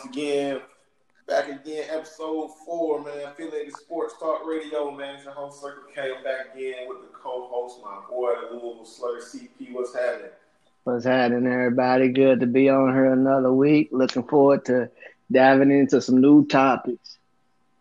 [0.00, 0.60] once again,
[1.26, 3.26] back again, episode four, man.
[3.26, 5.16] Affiliated Sports Talk Radio, man.
[5.16, 6.12] It's your host Circle K.
[6.16, 9.72] I'm back again with the co-host, my boy, the Louisville Slugger CP.
[9.72, 10.30] What's happening?
[10.84, 12.08] What's happening, everybody?
[12.08, 13.90] Good to be on here another week.
[13.92, 14.90] Looking forward to
[15.30, 17.18] diving into some new topics.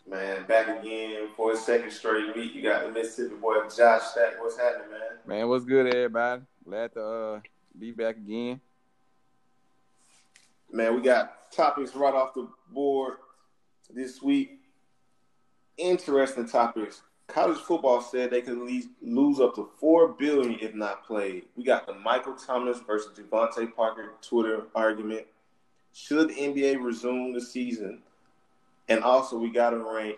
[0.10, 2.54] Man, back again for a second straight week.
[2.54, 4.42] You got the Mississippi boy Josh Stack.
[4.42, 5.18] What's happening, man?
[5.26, 6.42] Man, what's good, everybody?
[6.66, 7.40] Glad to uh,
[7.78, 8.60] be back again.
[10.72, 13.16] Man, we got topics right off the board
[13.90, 14.60] this week.
[15.78, 17.02] Interesting topics.
[17.28, 18.58] College football said they could
[19.02, 21.46] lose up to four billion if not played.
[21.56, 25.26] We got the Michael Thomas versus DeVante Parker Twitter argument.
[25.94, 28.02] Should the NBA resume the season?
[28.88, 30.18] And also, we got to rank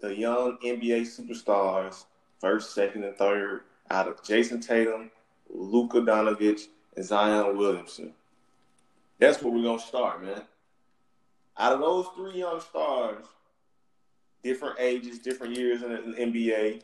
[0.00, 2.04] the young NBA superstars
[2.40, 5.10] first, second, and third out of Jayson Tatum,
[5.50, 8.14] Luka Doncic, and Zion Williamson.
[9.18, 10.42] That's where we're gonna start, man.
[11.58, 13.24] Out of those three young stars,
[14.44, 16.82] different ages, different years in the NBA,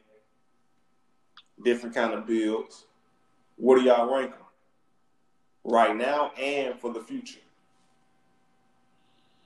[1.62, 2.86] different kind of builds.
[3.56, 4.40] What do y'all rank them
[5.62, 7.40] right now and for the future?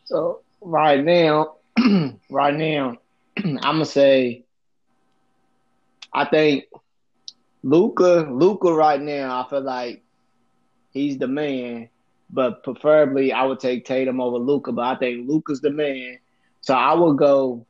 [0.05, 1.57] So right now,
[2.31, 2.97] right now,
[3.37, 4.45] I'm gonna say,
[6.15, 6.65] I think
[7.63, 10.03] Luka, Luka, right now, I feel like
[10.91, 11.91] he's the man
[12.31, 14.73] but preferably I would take Tatum over Luka.
[14.73, 16.19] But I think Luka's the man,
[16.61, 17.65] so I would go.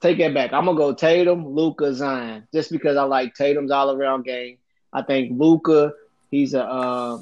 [0.00, 0.54] Take that back.
[0.54, 4.56] I'm gonna go Tatum, Luka, Zion, just because I like Tatum's all around game.
[4.92, 5.92] I think Luka,
[6.30, 7.18] he's a uh,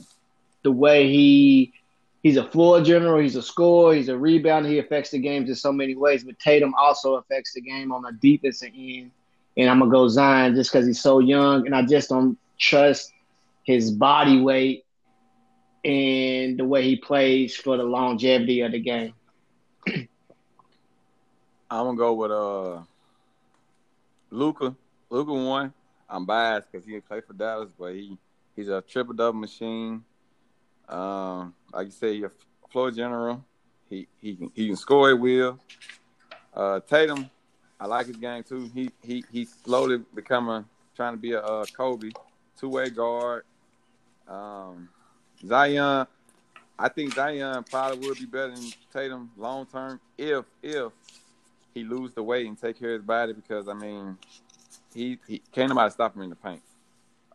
[0.62, 1.72] the way he
[2.22, 4.68] he's a floor general, he's a scorer, he's a rebounder.
[4.68, 6.22] He affects the games in so many ways.
[6.22, 9.10] But Tatum also affects the game on the defensive end.
[9.56, 13.12] And I'm gonna go Zion just because he's so young, and I just don't trust
[13.64, 14.84] his body weight
[15.88, 19.14] and the way he plays for the longevity of the game.
[19.86, 20.08] I'm
[21.70, 22.82] gonna go with uh
[24.30, 24.76] Luca.
[25.08, 25.72] Luka one.
[26.10, 28.18] I'm biased because he played for Dallas, but he
[28.54, 30.04] he's a triple double machine.
[30.88, 32.30] Um, like you say, he's a
[32.70, 33.44] floor general.
[33.88, 35.58] He he can he can score at will.
[36.54, 37.30] Uh, Tatum,
[37.80, 38.70] I like his game too.
[38.74, 42.10] He he he's slowly becoming trying to be a uh, Kobe,
[42.58, 43.44] two way guard.
[44.26, 44.90] Um,
[45.46, 46.06] Zion,
[46.78, 50.92] I think Zion probably would be better than Tatum long term if if
[51.74, 54.16] he lose the weight and take care of his body because I mean
[54.94, 56.62] he, he can't nobody stop him in the paint.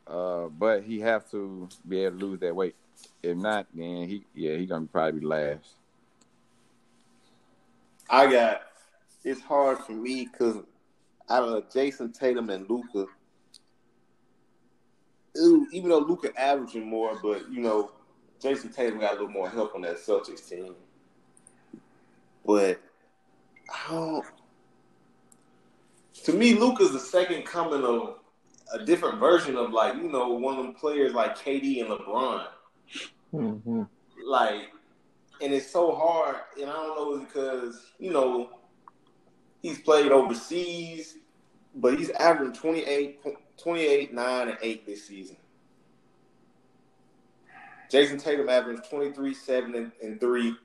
[0.05, 2.75] Uh, but he have to be able to lose that weight.
[3.21, 5.75] If not, then he yeah he gonna probably be last.
[8.09, 8.61] I got
[9.23, 10.57] it's hard for me because
[11.29, 13.07] out of Jayson Tatum and Luka,
[15.35, 17.91] even though Luka averaging more, but you know,
[18.41, 20.75] Jayson Tatum got a little more help on that Celtics team.
[22.45, 22.81] But
[23.71, 24.25] I don't.
[26.25, 28.19] To me, Luka's the second coming of
[28.73, 32.47] a different version of like you know one of them players like KD and LeBron.
[33.33, 33.83] Mm-hmm.
[34.25, 34.71] Like,
[35.41, 38.49] and it's so hard, and I don't know because you know
[39.61, 41.17] he's played overseas,
[41.75, 43.21] but he's averaging 28,
[43.57, 45.37] 28, 9, and 8 this season.
[47.91, 50.55] Jayson Tatum averaged 23, 7, and, and 3.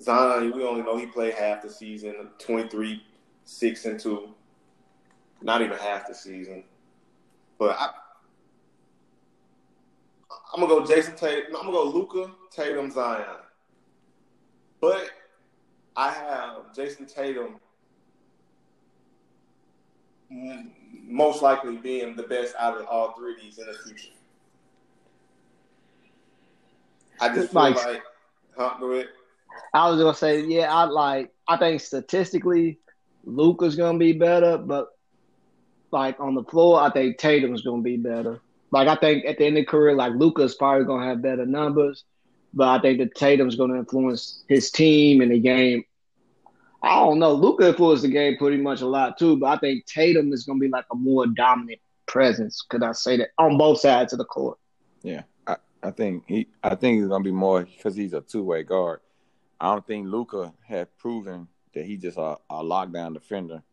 [0.00, 3.02] Zion, we only know he played half the season, 23,
[3.44, 4.28] 6, and 2.
[5.42, 6.64] Not even half the season.
[7.58, 7.90] But I,
[10.54, 11.56] I'm gonna go Jayson Tatum.
[11.56, 13.24] I'm gonna go Luka Tatum, Zion.
[14.80, 15.10] But
[15.96, 17.56] I have Jayson Tatum
[20.30, 24.12] most likely being the best out of all three of these in the future.
[27.20, 28.02] I just feel like, like
[28.56, 29.08] huh, go ahead.
[29.72, 32.78] I was gonna say, yeah, I like I think statistically
[33.24, 34.88] Luka's gonna be better, but
[35.90, 38.40] like on the floor, I think Tatum's gonna be better.
[38.70, 41.46] Like I think at the end of the career, like Luka's probably gonna have better
[41.46, 42.04] numbers,
[42.52, 45.84] but I think that Tatum's gonna influence his team and the game
[46.86, 47.32] I don't know.
[47.32, 50.60] Luka influenced the game pretty much a lot too, but I think Tatum is going
[50.60, 52.62] to be like a more dominant presence.
[52.62, 54.56] Could I say that on both sides of the court?
[55.02, 56.46] Yeah, I, I think he.
[56.62, 59.00] I think he's going to be more because he's a two way guard.
[59.60, 63.64] I don't think Luka had proven that he's just a, a lockdown defender.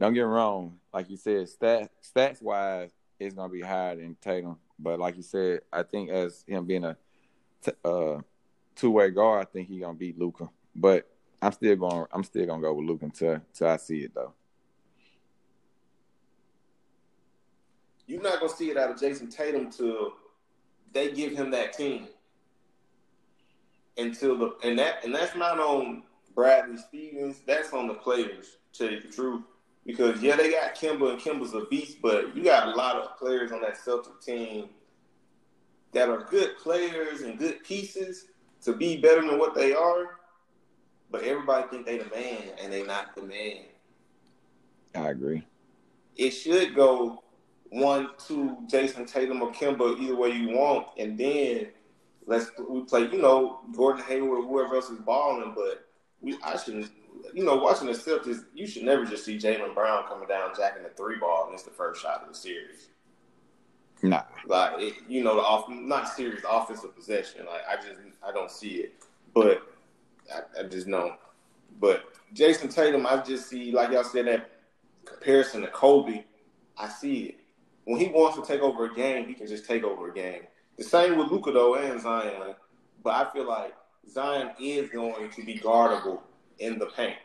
[0.00, 0.78] Don't get me wrong.
[0.94, 2.90] Like you said, stat, stats wise,
[3.20, 4.56] it's going to be higher than Tatum.
[4.78, 6.96] But like you said, I think as him being a
[7.62, 8.18] t- uh,
[8.76, 10.48] two way guard, I think he's going to beat Luka.
[10.74, 11.06] But
[11.44, 12.06] I'm still going.
[12.12, 14.34] I'm still gonna go with Luke until until I see it though.
[18.06, 20.14] You're not gonna see it out of Jayson Tatum till
[20.92, 22.08] they give him that team.
[23.98, 26.04] until the and that and that's not on
[26.34, 27.42] Bradley Stevens.
[27.46, 28.58] That's on the players.
[28.74, 29.42] To tell you the truth,
[29.86, 33.18] because yeah, they got Kemba and Kemba's a beast, but you got a lot of
[33.18, 34.70] players on that Celtic team
[35.92, 38.26] that are good players and good pieces
[38.62, 40.18] to be better than what they are.
[41.14, 43.58] But everybody think they the man, and they not the man.
[44.96, 45.46] I agree.
[46.16, 47.22] It should go
[47.68, 51.68] one, two, Jayson Tatum or Kemba, either way you want, and then
[52.26, 53.02] let's we play.
[53.02, 55.86] You know, Gordon Hayward, whoever else is balling, but
[56.20, 56.90] we I shouldn't.
[57.32, 60.82] You know, watching the Celtics, you should never just see Jaylen Brown coming down jacking
[60.82, 62.88] the three ball, and it's the first shot of the series.
[64.02, 67.46] Nah, Like it, you know, the off not serious offensive possession.
[67.46, 68.94] Like I just I don't see it,
[69.32, 69.62] but
[70.32, 71.16] I, I just know.
[71.80, 72.04] But
[72.34, 74.50] Jayson Tatum, I just see like y'all said that
[75.04, 76.24] comparison to Kobe.
[76.78, 77.34] I see it
[77.84, 80.42] when he wants to take over a game, he can just take over a game.
[80.78, 82.54] The same with Luka though and Zion,
[83.02, 83.74] but I feel like
[84.08, 86.22] Zion is going to be guardable
[86.58, 87.16] in the paint.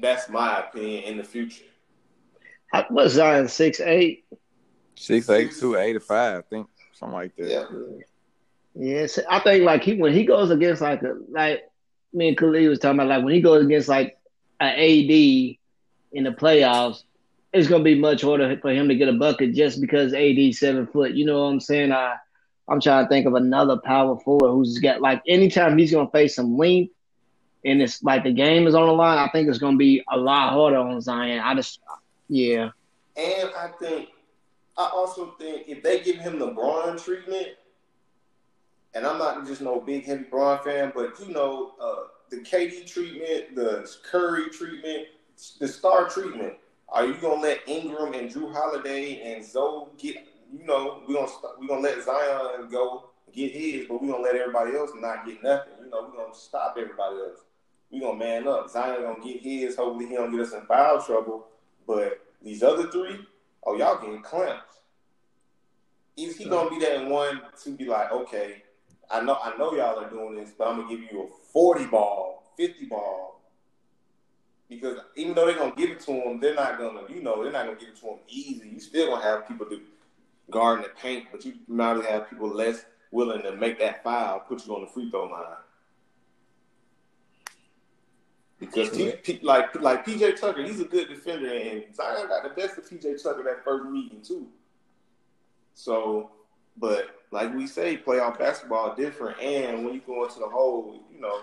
[0.00, 1.64] That's my opinion in the future.
[2.72, 4.24] How- What Zion six eight?
[4.96, 7.48] six eight two eighty five, I think something like that.
[7.48, 7.64] Yeah.
[8.74, 11.70] Yes, I think like he when he goes against like a like
[12.12, 14.18] me and Khalid was talking about like when he goes against like
[14.60, 17.02] an AD in the playoffs,
[17.52, 20.86] it's gonna be much harder for him to get a bucket just because AD seven
[20.88, 21.12] foot.
[21.12, 21.92] You know what I'm saying?
[21.92, 22.16] I
[22.68, 26.34] I'm trying to think of another power forward who's got like anytime he's gonna face
[26.34, 26.92] some length
[27.64, 30.16] and it's like the game is on the line, I think it's gonna be a
[30.16, 31.40] lot harder on Zion.
[31.40, 31.80] I just
[32.28, 32.70] yeah.
[33.16, 34.08] And I think,
[34.76, 37.48] I also think if they give him the Bron treatment,
[38.94, 42.86] and I'm not just no big heavy Bron fan, but you know, uh, the KD
[42.86, 45.08] treatment, the Curry treatment,
[45.58, 46.54] the star treatment.
[46.88, 50.16] Are you gonna let Ingram and Jrue Holiday and Zoe get?
[50.52, 54.22] You know, we gonna st- we gonna let Zion go get his, but we gonna
[54.22, 55.72] let everybody else not get nothing.
[55.84, 57.40] You know, we gonna stop everybody else.
[57.90, 58.70] We gonna man up.
[58.70, 59.76] Zion gonna get his.
[59.76, 61.46] Hopefully, he don't get us in foul trouble.
[61.86, 63.26] But these other three,
[63.64, 64.80] oh y'all getting clamps.
[66.16, 68.62] Is he gonna be that one to be like, okay,
[69.14, 71.86] I know I know y'all are doing this, but I'm gonna give you a 40
[71.86, 73.40] ball, 50 ball.
[74.68, 77.52] Because even though they're gonna give it to them, they're not gonna, you know, they're
[77.52, 78.68] not gonna give it to them easy.
[78.70, 79.80] You still gonna have people do
[80.50, 84.66] guard the paint, but you might have people less willing to make that foul, put
[84.66, 85.56] you on the free throw line.
[88.58, 88.90] Because
[89.42, 93.22] like like PJ Tucker, he's a good defender, and Zion got the best of PJ
[93.22, 94.48] Tucker that first meeting too.
[95.74, 96.30] So,
[96.76, 101.20] but like we say, playoff basketball different, and when you go into the hole, you
[101.20, 101.40] know,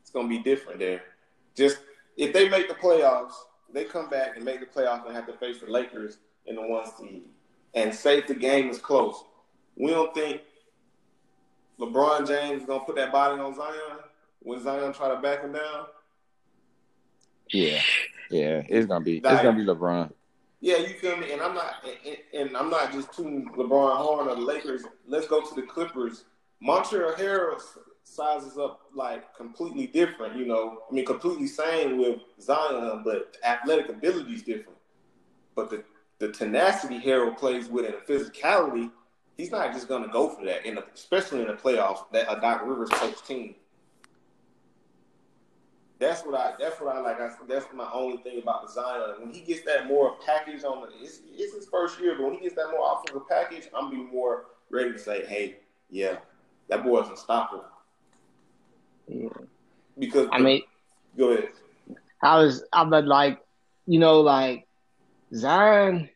[0.00, 1.02] it's gonna be different there.
[1.54, 1.78] Just
[2.16, 3.32] if they make the playoffs,
[3.72, 6.62] they come back and make the playoffs and have to face the Lakers in the
[6.62, 7.22] one seed,
[7.74, 9.24] and say if the game is close,
[9.76, 10.42] we don't think
[11.78, 13.98] LeBron James is gonna put that body on Zion
[14.40, 15.86] when Zion try to back him down.
[17.50, 17.80] Yeah,
[18.30, 20.10] yeah, it's gonna be it's gonna be LeBron.
[20.62, 21.32] Yeah, you feel me?
[21.32, 24.84] And I'm not, and, and I'm not just tooting LeBron horn or the Lakers.
[25.08, 26.24] Let's go to the Clippers.
[26.64, 27.60] Montrezl Harrell
[28.04, 30.36] sizes up like completely different.
[30.36, 34.78] You know, I mean, completely same with Zion, but athletic ability is different.
[35.56, 35.82] But the
[36.20, 38.92] the tenacity Harrell plays with and the physicality,
[39.36, 40.64] he's not just gonna go for that.
[40.64, 43.56] In especially in the playoffs, that a Doc Rivers coach team.
[46.02, 46.54] That's what I.
[46.58, 47.20] That's what I like.
[47.20, 49.20] I, that's my only thing about Zion.
[49.20, 52.34] When he gets that more package on the, it's, it's his first year, but when
[52.34, 55.58] he gets that more of offensive package, I'm be more ready to say, "Hey,
[55.90, 56.16] yeah,
[56.68, 57.64] that boy's unstoppable."
[59.06, 59.28] Yeah.
[59.96, 60.62] Because I mean,
[61.16, 61.50] go ahead.
[62.20, 63.40] I was, I but like,
[63.86, 64.66] you know, like
[65.32, 66.08] Zion.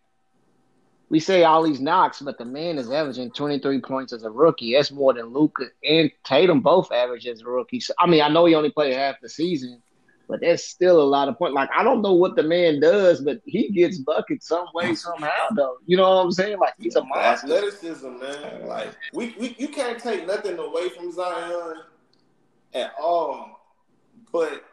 [1.09, 4.75] We say all these knocks, but the man is averaging 23 points as a rookie.
[4.75, 7.91] That's more than Luka and Tatum both average as rookies.
[7.99, 9.81] I mean, I know he only played half the season,
[10.29, 11.55] but that's still a lot of points.
[11.55, 15.49] Like, I don't know what the man does, but he gets buckets some way, somehow,
[15.55, 15.77] though.
[15.87, 16.59] You know what I'm saying?
[16.59, 17.47] Like, he's a monster.
[17.47, 18.67] Athleticism, man.
[18.67, 21.83] Like we, we you can't take nothing away from Zion
[22.75, 23.61] at all.
[24.33, 24.65] But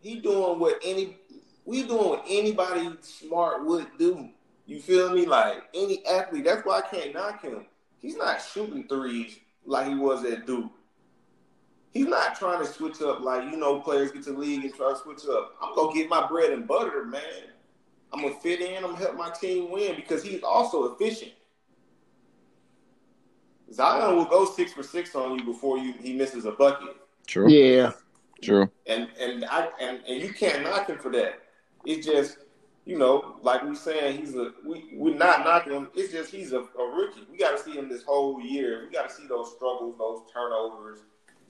[0.00, 1.16] he doing what any
[1.64, 4.28] we doing what anybody smart would do.
[4.66, 5.26] You feel me?
[5.26, 6.44] Like any athlete.
[6.44, 7.66] That's why I can't knock him.
[7.98, 10.70] He's not shooting threes like he was at Duke.
[11.92, 14.74] He's not trying to switch up like you know players get to the league and
[14.74, 15.52] try to switch up.
[15.62, 17.22] I'm gonna get my bread and butter, man.
[18.12, 18.76] I'm gonna fit in.
[18.76, 21.32] I'm gonna help my team win because he's also efficient.
[23.72, 27.48] Zion will go six for six on you before you he misses a bucket, True,
[27.48, 27.92] Yeah.
[28.42, 28.70] true.
[28.86, 31.40] and and I and, and you can't knock him for that.
[31.86, 32.36] It's just
[32.84, 35.88] you know, like we saying, he's a we we're not knocking him.
[35.94, 37.26] It's just he's a, a rookie.
[37.30, 38.86] We got to see him this whole year.
[38.86, 41.00] We got to see those struggles, those turnovers.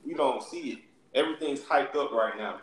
[0.04, 0.78] We don't see it.
[1.14, 2.60] Everything's hyped up right now.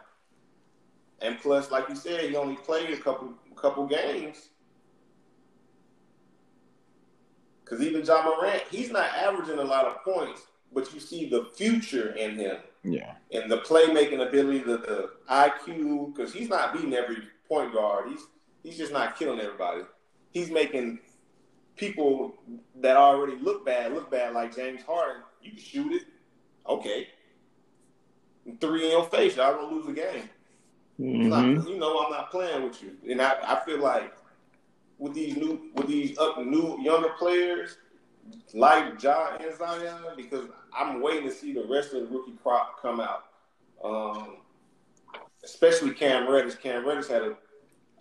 [1.21, 4.49] And plus, like you said, he only played a couple couple games.
[7.63, 10.41] Because even Ja Morant, he's not averaging a lot of points,
[10.73, 12.57] but you see the future in him.
[12.83, 13.13] Yeah.
[13.31, 18.09] And the playmaking ability, the, the IQ, because he's not beating every point guard.
[18.09, 18.25] He's
[18.63, 19.81] he's just not killing everybody.
[20.31, 20.99] He's making
[21.75, 22.35] people
[22.81, 25.23] that already look bad look bad, like James Harden.
[25.41, 26.03] You can shoot it,
[26.67, 27.07] okay.
[28.59, 30.29] Three in your face, y'all gonna lose the game.
[30.99, 31.29] Mm-hmm.
[31.29, 34.13] Not, you know, I'm not playing with you, and I, I feel like
[34.97, 37.77] with these new with these up new younger players
[38.53, 40.45] like Ja and Zion, because
[40.77, 43.25] I'm waiting to see the rest of the rookie crop come out.
[43.83, 44.37] Um,
[45.43, 46.55] especially Cam Reddish.
[46.55, 47.37] Cam Reddish had a,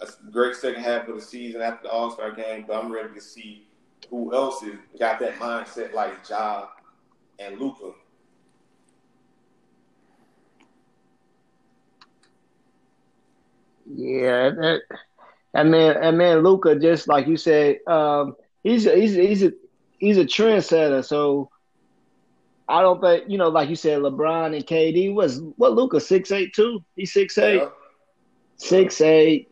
[0.00, 3.14] a great second half of the season after the All Star game, but I'm ready
[3.14, 3.66] to see
[4.10, 6.68] who else has got that mindset like Ja
[7.38, 7.92] and Luka.
[13.86, 14.80] Yeah, that,
[15.54, 19.42] that man, that man, Luka, just like you said, um, he's a, he's a, he's
[19.42, 19.52] a
[19.98, 21.04] he's a trendsetter.
[21.04, 21.50] So
[22.68, 26.30] I don't think you know, like you said, LeBron and KD was what Luka six
[26.32, 26.84] eight two.
[26.96, 27.68] He's six eight, Yeah.
[28.56, 29.48] six eight,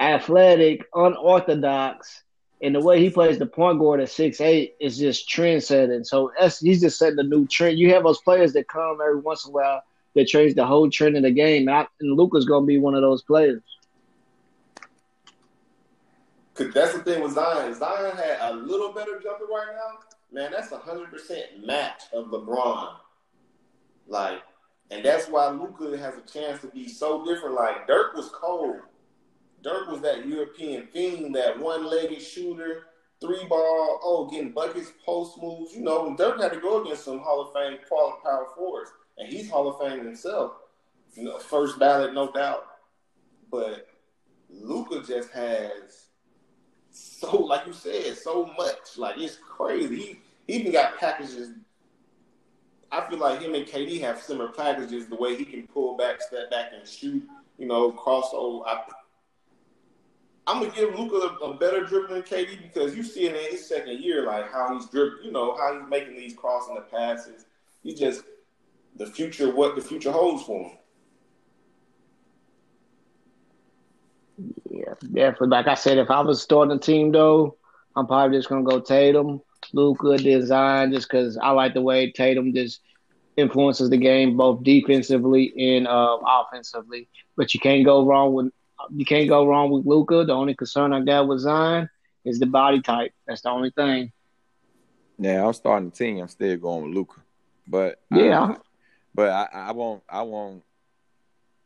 [0.00, 2.22] athletic, unorthodox,
[2.62, 6.04] and the way he plays the point guard at six eight is just trend setting.
[6.04, 7.78] So he's just setting a new trend.
[7.78, 9.82] You have those players that come every once in a while
[10.14, 13.02] that change the whole trend of the game, and, and Luka's gonna be one of
[13.02, 13.62] those players.
[16.54, 17.74] Cause that's the thing with Zion.
[17.74, 19.98] Zion had a little better jumper right now.
[20.32, 22.94] Man, that's a hundred percent match of LeBron.
[24.08, 24.40] Like,
[24.90, 27.56] and that's why Luka has a chance to be so different.
[27.56, 28.76] Like Dirk was cold.
[29.66, 32.86] Dirk was that European fiend, that one-legged shooter,
[33.20, 35.74] three ball, oh, getting buckets, post moves.
[35.74, 38.92] You know, and Dirk had to go against some Hall of Fame quality power forwards,
[39.18, 40.52] and he's Hall of Fame himself.
[41.14, 42.64] You know, first ballot, no doubt.
[43.50, 43.88] But
[44.48, 46.06] Luka just has
[46.92, 48.96] so, like you said, so much.
[48.96, 49.96] Like it's crazy.
[49.96, 51.50] He, he even got packages.
[52.92, 55.08] I feel like him and KD have similar packages.
[55.08, 57.24] The way he can pull back, step back, and shoot.
[57.58, 58.62] You know, crossover.
[58.64, 58.84] I,
[60.46, 63.66] I'm gonna give Luka a, a better dribble than KD because you see in his
[63.66, 65.24] second year, like how he's dribbling.
[65.24, 67.46] You know how he's making these crossing the passes.
[67.82, 68.22] He's just
[68.96, 69.54] the future.
[69.54, 70.78] What the future holds for him.
[74.70, 75.48] Yeah, definitely.
[75.48, 77.56] Like I said, if I was starting a team though,
[77.96, 79.40] I'm probably just gonna go Tatum,
[79.72, 82.80] Luka, Design, just because I like the way Tatum just
[83.36, 87.08] influences the game both defensively and uh, offensively.
[87.36, 88.52] But you can't go wrong with
[88.94, 90.24] you can't go wrong with Luka.
[90.24, 91.88] The only concern I got with Zion
[92.24, 93.12] is the body type.
[93.26, 94.12] That's the only thing.
[95.18, 96.18] Yeah, I'm starting the team.
[96.18, 97.20] I'm still going with Luka,
[97.66, 98.42] but Yeah.
[98.42, 98.56] I,
[99.14, 100.02] but I, I won't.
[100.08, 100.62] I won't.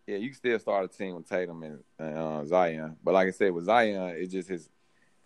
[0.06, 3.32] Yeah, you can still start a team with Tatum and uh, Zion, but like I
[3.32, 4.68] said, with Zion, it's just his.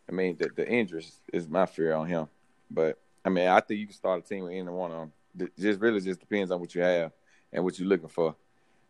[0.09, 2.29] I mean, the, the interest is my fear on him.
[2.71, 5.13] But I mean, I think you can start a team with any one of them.
[5.39, 7.13] It just really just depends on what you have
[7.53, 8.35] and what you're looking for.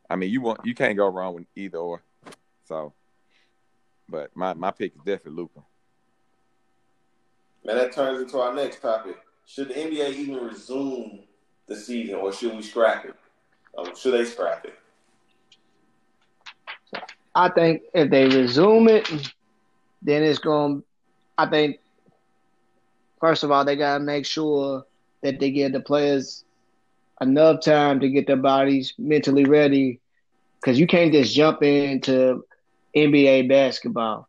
[0.09, 2.03] I mean, you want you can't go wrong with either or.
[2.65, 2.95] So,
[4.09, 5.61] but my my pick is definitely Luka.
[7.65, 9.17] Man, that turns into our next topic.
[9.47, 11.25] Should the NBA even resume
[11.67, 13.15] the season, or should we scrap it?
[13.77, 14.75] Um, should they scrap it?
[17.35, 19.11] I think if they resume it,
[20.03, 20.83] then it's going.
[21.37, 21.81] I think
[23.21, 24.87] first of all they gotta make sure
[25.23, 26.45] that they give the players
[27.21, 30.01] enough time to get their bodies mentally ready,
[30.61, 32.45] because you can't just jump into
[32.97, 34.29] NBA basketball.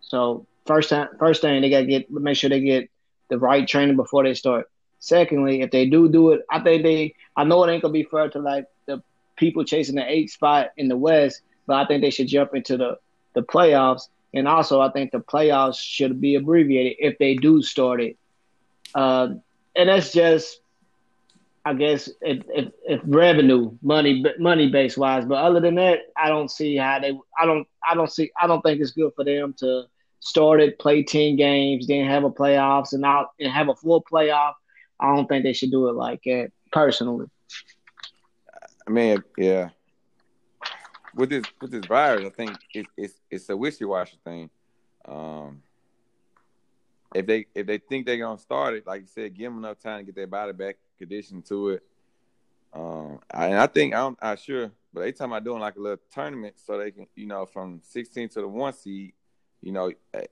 [0.00, 2.90] So first time, first thing they gotta get make sure they get
[3.28, 4.70] the right training before they start.
[4.98, 7.14] Secondly, if they do do it, I think they.
[7.36, 9.02] I know it ain't gonna be fair to like the
[9.36, 12.76] people chasing the eight spot in the West, but I think they should jump into
[12.76, 12.98] the
[13.34, 14.08] the playoffs.
[14.34, 18.18] And also, I think the playoffs should be abbreviated if they do start it.
[18.94, 19.28] Uh,
[19.74, 20.60] and that's just,
[21.66, 25.24] I guess, if, if, if revenue, money, money base wise.
[25.24, 27.18] But other than that, I don't see how they.
[27.36, 27.66] I don't.
[27.84, 28.30] I don't see.
[28.40, 29.86] I don't think it's good for them to
[30.20, 34.00] start it, play ten games, then have a playoffs, and out and have a full
[34.00, 34.52] playoff.
[35.00, 36.52] I don't think they should do it like that.
[36.70, 37.26] Personally,
[38.86, 39.70] I mean, yeah.
[41.16, 44.50] With this with this virus, I think it, it's it's a wishy washy thing.
[45.04, 45.62] Um,
[47.12, 49.80] if they if they think they're gonna start it, like you said, give them enough
[49.80, 51.82] time to get their body back conditioned to it.
[52.72, 55.80] Um, I, and I think I'm, I'm sure, but they talking about doing like a
[55.80, 59.12] little tournament so they can, you know, from 16 to the one seed,
[59.62, 60.26] you know, eh,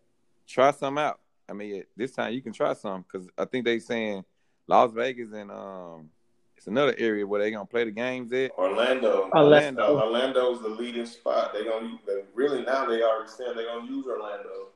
[0.47, 1.21] try some out.
[1.49, 4.25] I mean, this time you can try some because I think they saying
[4.67, 6.11] Las Vegas and um,
[6.57, 8.51] it's another area where they gonna play the games at.
[8.53, 9.31] Orlando.
[9.35, 9.83] Orlando.
[9.83, 10.01] Orlando.
[10.01, 11.53] Orlando's the leading spot.
[11.53, 14.69] They gonna they, really now they already said they're gonna use Orlando.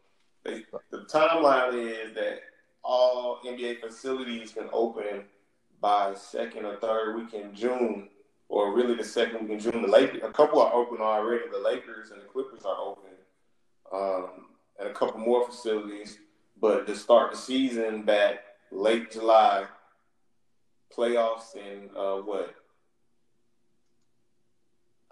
[0.45, 2.40] They, the timeline is that
[2.83, 5.25] all NBA facilities can open
[5.80, 8.08] by second or third week in June,
[8.49, 9.82] or really the second week in June.
[9.82, 11.44] The Lakers, a couple are open already.
[11.50, 13.11] The Lakers and the Clippers are open,
[13.92, 14.47] um,
[14.78, 16.18] and a couple more facilities.
[16.61, 18.40] But to start the season back
[18.73, 19.66] late July,
[20.97, 22.54] playoffs in uh, what?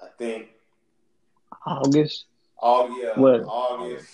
[0.03, 0.49] I think
[1.65, 2.27] August.
[2.59, 3.43] all yeah, What?
[3.45, 4.09] August.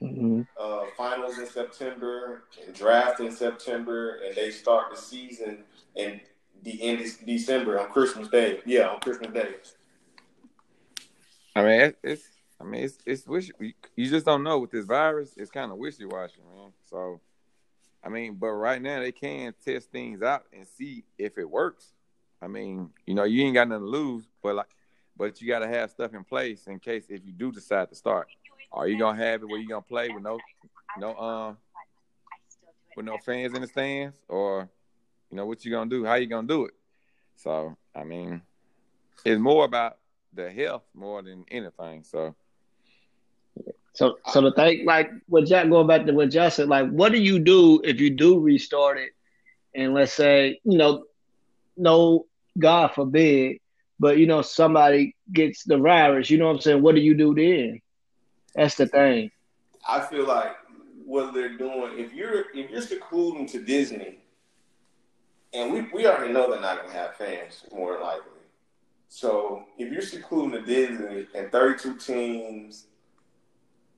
[0.00, 5.64] hmm uh, finals in September and draft in September, and they start the season
[5.96, 6.20] in
[6.62, 8.60] the end of December on Christmas Day.
[8.64, 9.54] Yeah, on Christmas Day.
[11.54, 12.28] I mean, it's
[12.60, 15.34] I mean, it's it's wish you just don't know with this virus.
[15.36, 16.72] It's kind of wishy washy, man.
[16.84, 17.20] So,
[18.04, 21.92] I mean, but right now they can test things out and see if it works.
[22.40, 24.68] I mean, you know, you ain't got nothing to lose, but like,
[25.16, 27.94] but you got to have stuff in place in case if you do decide to
[27.94, 28.28] start.
[28.72, 30.38] Are you gonna have it where you gonna play with no,
[30.98, 31.56] no, um,
[32.96, 34.68] with no fans in the stands, or
[35.30, 36.04] you know what you gonna do?
[36.04, 36.74] How you gonna do it?
[37.36, 38.42] So, I mean,
[39.24, 39.98] it's more about
[40.32, 42.04] the health more than anything.
[42.04, 42.34] So.
[43.94, 47.12] So, so the thing, like what Jack going back to what Jack said, like, what
[47.12, 49.12] do you do if you do restart it,
[49.74, 51.04] and let's say, you know,
[51.78, 52.26] no,
[52.58, 53.56] God forbid,
[53.98, 56.82] but you know somebody gets the virus, you know what I'm saying?
[56.82, 57.80] What do you do then?
[58.54, 59.30] That's the thing.
[59.88, 60.56] I feel like
[61.04, 61.98] what they're doing.
[61.98, 64.18] If you're if you're secluding to Disney,
[65.52, 68.32] and we, we already know they're not gonna have fans more likely.
[69.08, 72.86] So if you're secluding the Disney and 32 teams,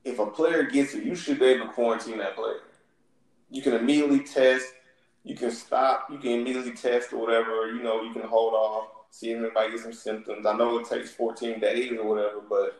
[0.03, 2.61] if a player gets it, you should be able to quarantine that player.
[3.49, 4.67] You can immediately test.
[5.23, 6.07] You can stop.
[6.09, 7.67] You can immediately test or whatever.
[7.67, 10.45] You know, you can hold off, see if anybody gets some symptoms.
[10.45, 12.79] I know it takes 14 days or whatever, but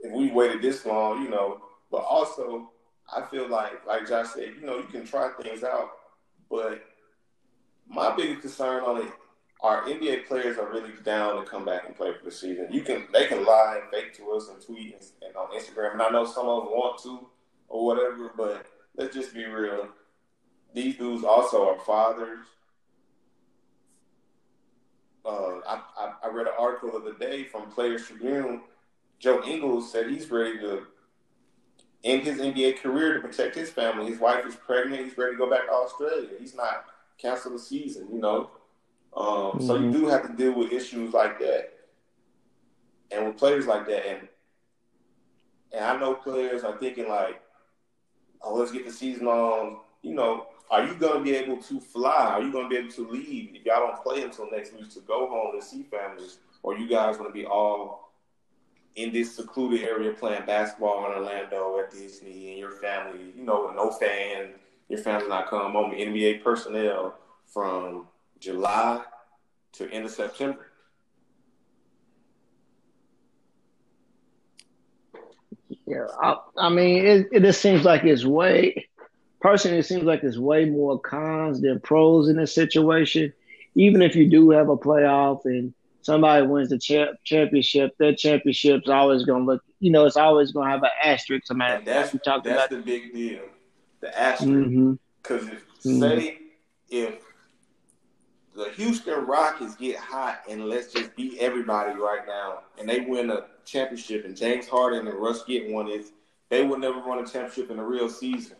[0.00, 1.62] if we waited this long, you know.
[1.90, 2.70] But also,
[3.14, 5.90] I feel like, like Josh said, you know, you can try things out.
[6.50, 6.82] But
[7.88, 9.12] my biggest concern on it,
[9.60, 12.66] our NBA players are really down to come back and play for the season.
[12.70, 15.92] You can, they can lie and fake to us and tweet and, and on Instagram,
[15.92, 17.28] and I know some of them want to
[17.68, 18.32] or whatever.
[18.36, 18.66] But
[18.96, 19.88] let's just be real.
[20.74, 22.40] These dudes also are fathers.
[25.24, 28.62] Uh, I, I, I read an article of the day from Players Tribune.
[29.20, 30.86] Joe Ingles said he's ready to
[32.02, 34.06] end his NBA career to protect his family.
[34.10, 35.04] His wife is pregnant.
[35.04, 36.30] He's ready to go back to Australia.
[36.40, 36.86] He's not
[37.18, 38.50] cancel the season, you know.
[39.14, 41.72] Um, So you do have to deal with issues like that,
[43.10, 44.06] and with players like that.
[44.06, 44.28] And
[45.72, 47.40] and I know players are thinking like,
[48.40, 51.80] "Oh, let's get the season on." You know, are you going to be able to
[51.80, 52.30] fly?
[52.32, 54.90] Are you going to be able to leave if y'all don't play until next week
[54.90, 56.38] to go home and see families?
[56.62, 58.12] Or you guys going to be all
[58.96, 63.66] in this secluded area playing basketball in Orlando at Disney and your family, you know,
[63.66, 64.50] with no fan,
[64.92, 68.06] your family not come home, NBA personnel from
[68.38, 69.02] July
[69.72, 70.66] to end of September.
[75.86, 78.86] Yeah, I, I mean, it, it just seems like it's way,
[79.40, 83.32] personally, it seems like it's way more cons than pros in this situation.
[83.74, 88.90] Even if you do have a playoff and somebody wins the champ, championship, that championship's
[88.90, 91.50] always going to look, you know, it's always going to have an asterisk.
[91.50, 92.70] And that's we talked that's about.
[92.70, 93.40] the big deal.
[94.02, 94.98] The asterisk.
[95.22, 95.98] Because if Mhm.
[95.98, 96.38] say
[96.90, 97.22] if
[98.54, 103.30] the Houston Rockets get hot and let's just beat everybody right now, and they win
[103.30, 106.12] a championship, and James Harden and Russ get one, is
[106.50, 108.56] they would never run a championship in a real season.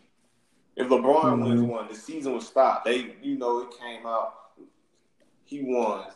[0.75, 1.67] If LeBron wins Mhm.
[1.67, 2.85] one, the season would stop.
[2.85, 4.53] They, you know, it came out.
[5.43, 6.07] He won.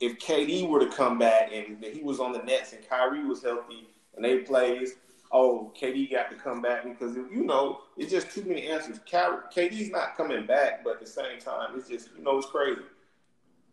[0.00, 3.42] If KD were to come back and he was on the Nets and Kyrie was
[3.42, 4.96] healthy and they plays,
[5.32, 8.98] oh, KD got to come back because you know it's just too many answers.
[8.98, 12.82] KD's not coming back, but at the same time, it's just you know it's crazy.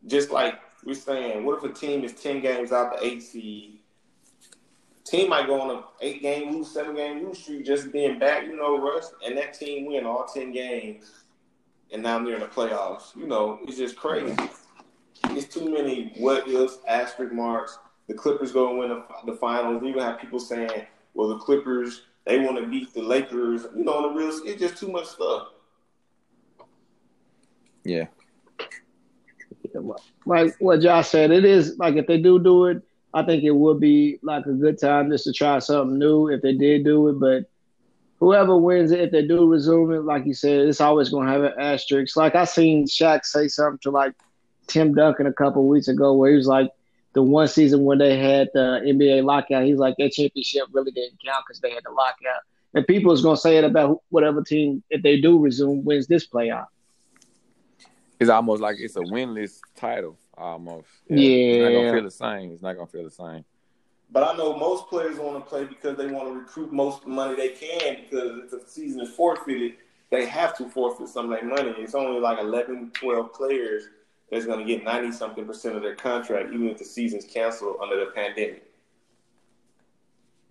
[0.06, 3.80] Just like we're saying, what if a team is ten games out the eight seed?
[5.04, 8.46] Team might go on a eight game lose, seven game lose streak just being back,
[8.46, 11.12] you know, Russ, and that team win all ten games,
[11.92, 13.16] and now they're in the playoffs.
[13.16, 14.36] You know, it's just crazy.
[15.32, 17.80] It's too many what ifs, asterisk marks.
[18.08, 19.82] The Clippers go and win the, the finals.
[19.82, 20.86] You even have people saying,
[21.18, 24.78] "Well, the Clippers they want to beat the Lakers." You know, the real it's just
[24.78, 25.50] too much stuff.
[27.84, 28.06] Yeah.
[30.26, 33.52] like what Josh said, it is like if they do do it, I think it
[33.52, 37.08] would be like a good time just to try something new if they did do
[37.08, 37.20] it.
[37.20, 37.50] But
[38.20, 41.34] whoever wins it, if they do resume it, like you said, it's always going to
[41.34, 42.16] have an asterisk.
[42.16, 44.14] Like I seen Shaq say something to like
[44.68, 46.70] Tim Duncan a couple weeks ago, where he was like,
[47.18, 51.18] the one season when they had the NBA lockout, he's like that championship really didn't
[51.26, 52.42] count because they had the lockout.
[52.76, 56.28] And people is gonna say it about whatever team if they do resume wins this
[56.28, 56.68] playoff.
[58.20, 60.90] It's almost like it's a winless title, almost.
[61.10, 62.52] Yeah, It's not gonna feel the same.
[62.52, 63.44] It's not gonna feel the same.
[64.12, 67.06] But I know most players want to play because they want to recruit most of
[67.06, 69.74] the money they can because if the season is forfeited,
[70.12, 71.74] they have to forfeit some of that money.
[71.80, 73.86] It's only like 11, 12 players
[74.32, 77.78] that's going to get 90 something percent of their contract, even if the season's canceled
[77.82, 78.66] under the pandemic.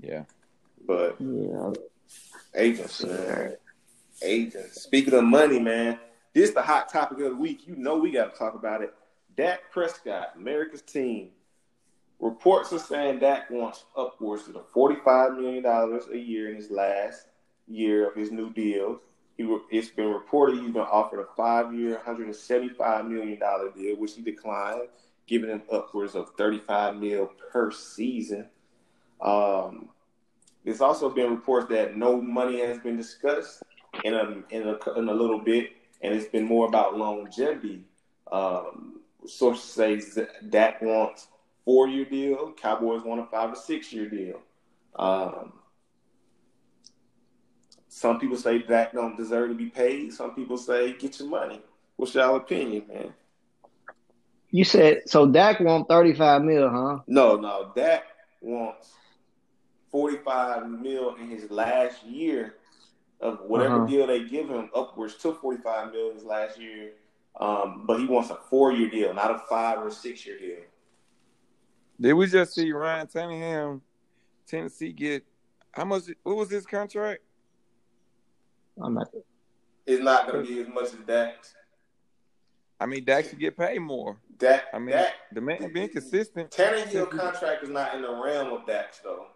[0.00, 0.24] Yeah.
[0.86, 1.72] But yeah,
[2.54, 3.56] agents, man.
[4.22, 4.82] Agents.
[4.82, 5.98] Speaking of money, man,
[6.32, 7.66] this is the hot topic of the week.
[7.66, 8.94] You know we got to talk about it.
[9.36, 11.30] Dak Prescott, America's team.
[12.18, 17.26] Reports are saying Dak wants upwards of $45 million a year in his last
[17.68, 19.00] year of his new deal.
[19.36, 24.88] He, it's been reported he's been offered a five-year, $175 million deal, which he declined,
[25.26, 28.46] giving him upwards of 35 mil per season.
[29.20, 29.90] Um,
[30.64, 33.62] there's also been reports that no money has been discussed
[34.04, 35.70] in a, in a, in a little bit,
[36.02, 37.84] and it's been more about longevity.
[38.32, 41.28] Um, sources say Dak wants
[41.64, 42.52] four year deal.
[42.52, 44.40] Cowboys want a five or six year deal.
[44.96, 45.52] Um,
[47.96, 50.12] some people say Dak don't deserve to be paid.
[50.12, 51.62] Some people say get your money.
[51.96, 53.14] What's your opinion, man?
[54.50, 55.26] You said so.
[55.26, 56.98] Dak want thirty five mil, huh?
[57.06, 57.72] No, no.
[57.74, 58.02] Dak
[58.42, 58.92] wants
[59.90, 62.56] forty five mil in his last year
[63.22, 63.86] of whatever Uh-huh.
[63.86, 66.92] deal they give him, upwards to forty five mil his last year.
[67.40, 70.64] Um, but he wants a four year deal, not a five or six year deal.
[71.98, 73.80] Did we just see Ryan Tannehill,
[74.46, 75.24] Tennessee get
[75.72, 76.02] how much?
[76.24, 77.22] What was his contract?
[78.82, 79.08] I'm not.
[79.86, 81.54] It's not going to be as much as Dak's.
[82.78, 84.18] I mean, Dak should get paid more.
[84.36, 86.50] Dak, I mean, Dak, the man being consistent.
[86.50, 89.26] Tannehill contract is not in the realm of Dak's though.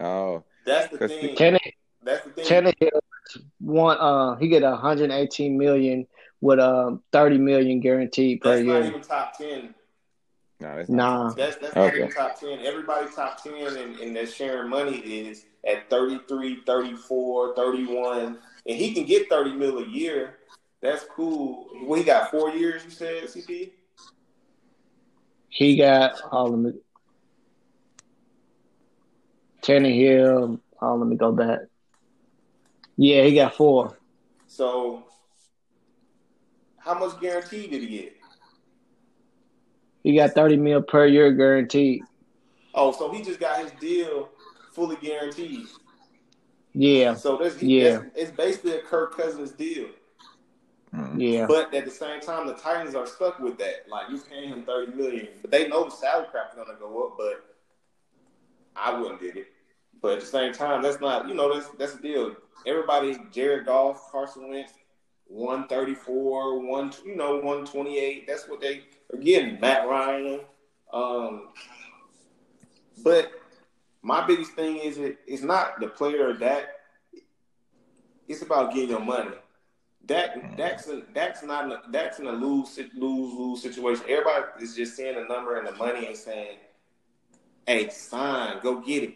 [0.00, 1.34] Oh, That's the Because thing.
[1.34, 1.58] Tanner,
[2.02, 2.44] That's the thing.
[2.44, 3.00] Tannehill
[3.60, 6.06] want uh he get 118 million
[6.40, 8.84] with um 30 million guaranteed per that's not year.
[8.84, 9.74] even top ten.
[10.60, 11.24] No, that's Nah.
[11.24, 11.36] not.
[11.36, 11.96] That's that's Okay.
[11.96, 12.60] even top ten.
[12.60, 18.38] Everybody top ten and, and that's sharing money is at 33, 34, 31.
[18.66, 20.38] And he can get 30 mil a year.
[20.80, 21.66] That's cool.
[21.82, 23.70] Well, he got four years, you said, CP?
[25.48, 26.76] He got all of it.
[29.62, 30.60] Tannehill.
[30.80, 31.60] Oh, let me go back.
[32.96, 33.96] Yeah, he got four.
[34.46, 35.04] So
[36.78, 38.16] how much guarantee did he get?
[40.08, 42.02] He got 30 mil per year guaranteed.
[42.74, 44.30] Oh, so he just got his deal
[44.72, 45.66] fully guaranteed.
[46.72, 47.98] Yeah, So that's, Yeah.
[47.98, 49.88] that's it's basically a Kirk Cousins deal.
[50.96, 51.20] Mm.
[51.20, 51.44] yeah.
[51.46, 53.86] But at the same time, the Titans are stuck with that.
[53.90, 57.08] Like you're paying him thirty million, but they know the salary cap is gonna go
[57.08, 57.18] up.
[57.18, 57.44] But
[58.76, 59.48] I wouldn't did it.
[60.00, 62.34] But at the same time, that's not you know that's that's the deal.
[62.66, 64.72] Everybody, Jared Goff, Carson Wentz,
[65.26, 68.26] one thirty four, one you know one twenty eight.
[68.26, 69.60] That's what they are getting.
[69.60, 70.40] Matt Ryan.
[70.92, 71.48] Um,
[73.02, 73.30] but
[74.02, 76.74] my biggest thing is it, it's not the player that.
[78.26, 79.36] It's about getting your money.
[80.04, 84.04] Dak, Dak's, a, Dak's not a, Dak's in a lose lose lose situation.
[84.08, 86.56] Everybody is just seeing the number and the money and saying,
[87.66, 89.14] "Hey, sign, go get it."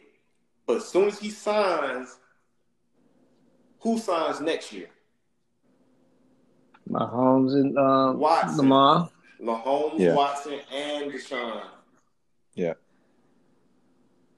[0.66, 2.18] But as soon as he signs,
[3.80, 4.88] who signs next year?
[6.88, 8.58] Mahomes and um, Watson.
[8.58, 9.10] Lamar.
[9.42, 10.14] Mahomes, Yeah.
[10.14, 11.62] Watson, and Deshaun.
[12.54, 12.74] Yeah.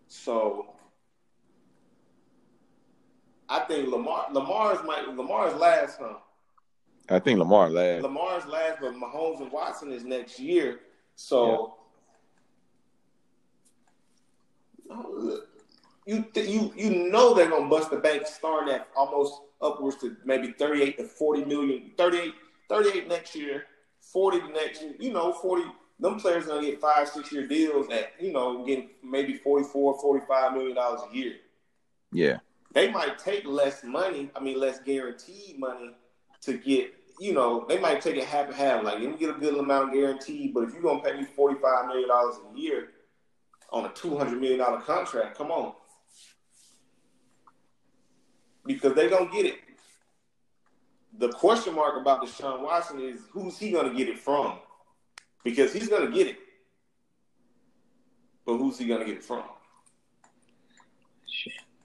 [0.08, 0.74] So
[3.48, 6.14] I think Lamar Lamar's might Lamar's last, huh?
[7.10, 8.02] I think Lamar last.
[8.02, 10.80] Lamar's last, but Mahomes and Watson is next year.
[11.16, 11.74] So
[16.06, 20.16] you th- you you know they're gonna bust the bank starting at almost upwards to
[20.24, 22.34] maybe 38 to 40 million 38
[22.68, 23.64] 38 next year
[24.12, 25.64] 40 the next year you know 40
[26.00, 30.52] them players gonna get five six year deals at you know getting maybe 44 45
[30.52, 31.34] million dollars a year
[32.12, 32.38] Yeah.
[32.72, 35.92] they might take less money, I mean less guaranteed money
[36.42, 38.84] to get, you know, they might take it half and half.
[38.84, 41.86] Like, me get a good amount guaranteed, but if you're gonna pay me forty five
[41.86, 42.88] million dollars a year
[43.70, 45.72] on a two hundred million dollar contract, come on.
[48.66, 49.58] Because they gonna get it.
[51.18, 54.58] The question mark about Deshaun Watson is who's he gonna get it from?
[55.44, 56.38] Because he's gonna get it.
[58.44, 59.44] But who's he gonna get it from?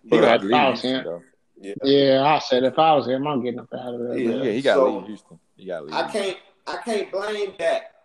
[0.03, 1.21] He But gonna leave I was shit, though.
[1.61, 4.17] Yeah, Yeah, I said if I was him, I'm getting up out of there.
[4.17, 4.43] Yeah.
[4.43, 5.39] Yeah, he got to So- leave Houston.
[5.57, 5.93] He got to leave.
[5.93, 6.37] I can't
[6.67, 7.95] I can't blame that.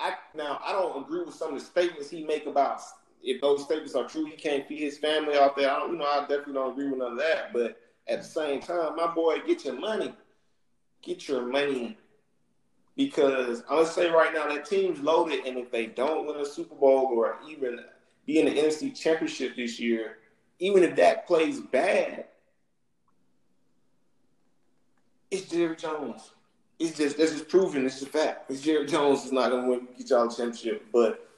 [0.00, 2.80] I now I don't agree with some of the statements he make about
[3.22, 5.70] if those statements are true, he can't feed his family out there.
[5.70, 7.52] I don't you know, I definitely don't agree with none of that.
[7.52, 10.12] But at the same time, my boy, get your money.
[11.04, 11.98] Get your money.
[12.96, 16.46] Because I'm gonna say right now that team's loaded and if they don't win a
[16.46, 17.80] Super Bowl or even
[18.24, 20.18] be in the NFC championship this year,
[20.60, 22.26] even if that plays bad,
[25.30, 26.30] it's Jerry Jones.
[26.78, 27.84] It's just this is proven.
[27.84, 28.50] It's a fact.
[28.50, 31.28] It's Jerry Jones is not going to win get y'all a championship, but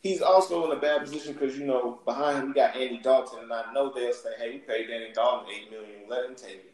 [0.00, 3.40] he's also in a bad position because you know behind him we got Andy Dalton,
[3.42, 6.08] and I know they'll say, "Hey, we paid Andy Dalton eight million.
[6.08, 6.67] Let him take it."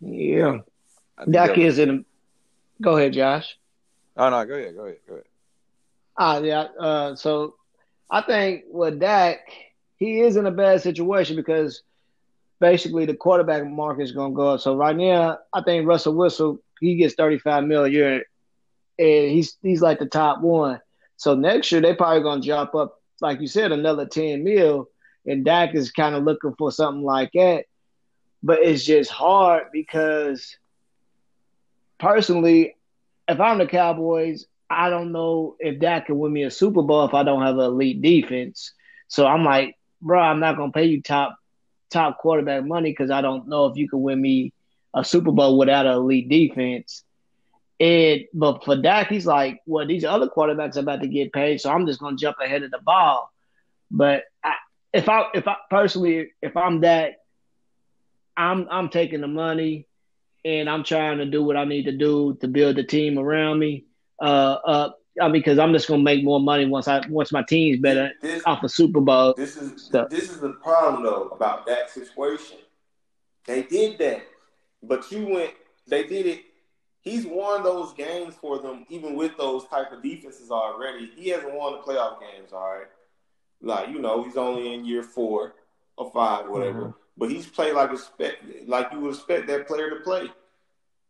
[0.00, 0.58] Yeah,
[1.28, 2.04] Dak is in.
[2.80, 3.56] Go ahead, Josh.
[4.16, 5.24] Oh no, go ahead, go ahead, go ahead.
[6.16, 6.62] Ah, yeah.
[6.78, 7.54] Uh, so
[8.10, 9.38] I think with Dak,
[9.96, 11.82] he is in a bad situation because
[12.60, 14.60] basically the quarterback market is going to go up.
[14.60, 18.24] So right now, I think Russell Wilson he gets thirty five mil a year,
[18.98, 20.80] and he's he's like the top one.
[21.16, 24.88] So next year they probably going to jump up, like you said, another ten mil,
[25.26, 27.64] and Dak is kind of looking for something like that.
[28.42, 30.56] But it's just hard because
[31.98, 32.76] personally,
[33.26, 37.04] if I'm the Cowboys, I don't know if Dak can win me a Super Bowl
[37.04, 38.72] if I don't have an elite defense.
[39.08, 41.36] So I'm like, bro, I'm not gonna pay you top
[41.90, 44.52] top quarterback money because I don't know if you can win me
[44.94, 47.02] a Super Bowl without an elite defense.
[47.80, 51.60] And but for Dak, he's like, well, these other quarterbacks are about to get paid,
[51.60, 53.32] so I'm just gonna jump ahead of the ball.
[53.90, 54.54] But I,
[54.92, 57.12] if I if I personally if I'm Dak,
[58.38, 59.86] I'm I'm taking the money
[60.44, 63.58] and I'm trying to do what I need to do to build the team around
[63.58, 63.84] me.
[64.22, 67.42] Uh, uh, I mean, because I'm just gonna make more money once I once my
[67.42, 69.34] team's better This, off a Super Bowl.
[69.36, 70.08] this is Stuff.
[70.10, 72.58] this is the problem though about that situation.
[73.46, 74.22] They did that,
[74.82, 75.50] but you went.
[75.88, 76.42] They did it.
[77.00, 81.10] He's won those games for them, even with those type of defenses already.
[81.16, 82.86] He hasn't won the playoff games, all right.
[83.60, 85.54] Like you know, he's only in year four
[85.96, 86.80] or five, whatever.
[86.82, 86.94] Mhm.
[87.18, 90.30] But he's played like expect, like you would expect that player to play.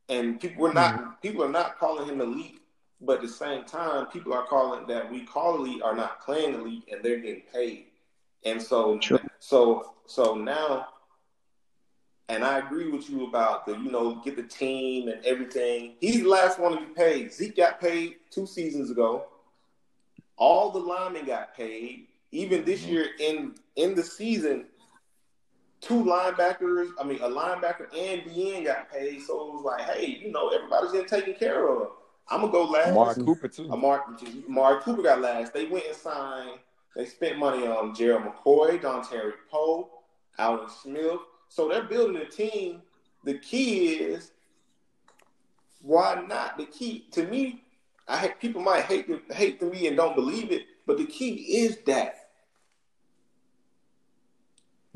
[0.08, 2.62] And people we're not people are not calling him elite,
[3.00, 6.54] but at the same time, people are calling that we call elite are not playing
[6.54, 7.86] elite, and they're getting paid.
[8.44, 9.18] And so, True.
[9.38, 10.88] so, so now,
[12.28, 15.94] and I agree with you about the, you know, get the team and everything.
[16.00, 17.32] He's the last one to be paid.
[17.32, 19.26] Zeke got paid two seasons ago.
[20.36, 22.06] All the linemen got paid.
[22.30, 22.88] Even this Mhm.
[22.88, 24.66] year in in the season,
[25.80, 29.22] two linebackers, I mean, a linebacker and DN got paid.
[29.22, 31.88] So it was like, hey, you know, everybody's getting taken care of.
[32.30, 32.94] I'm gonna go last.
[32.94, 33.70] Mark Cooper too.
[33.70, 34.00] Amari,
[34.48, 35.54] Amari Cooper got last.
[35.54, 36.58] They went and signed.
[36.94, 39.88] They spent money on Gerald McCoy, Dontari Poe,
[40.38, 41.20] Aldon Smith.
[41.48, 42.82] So they're building a team.
[43.24, 44.32] The key is
[45.80, 46.58] why not?
[46.58, 47.64] The key to me,
[48.06, 51.06] I hate, people might hate the, hate to me and don't believe it, but the
[51.06, 52.30] key is that.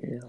[0.03, 0.21] Yeah.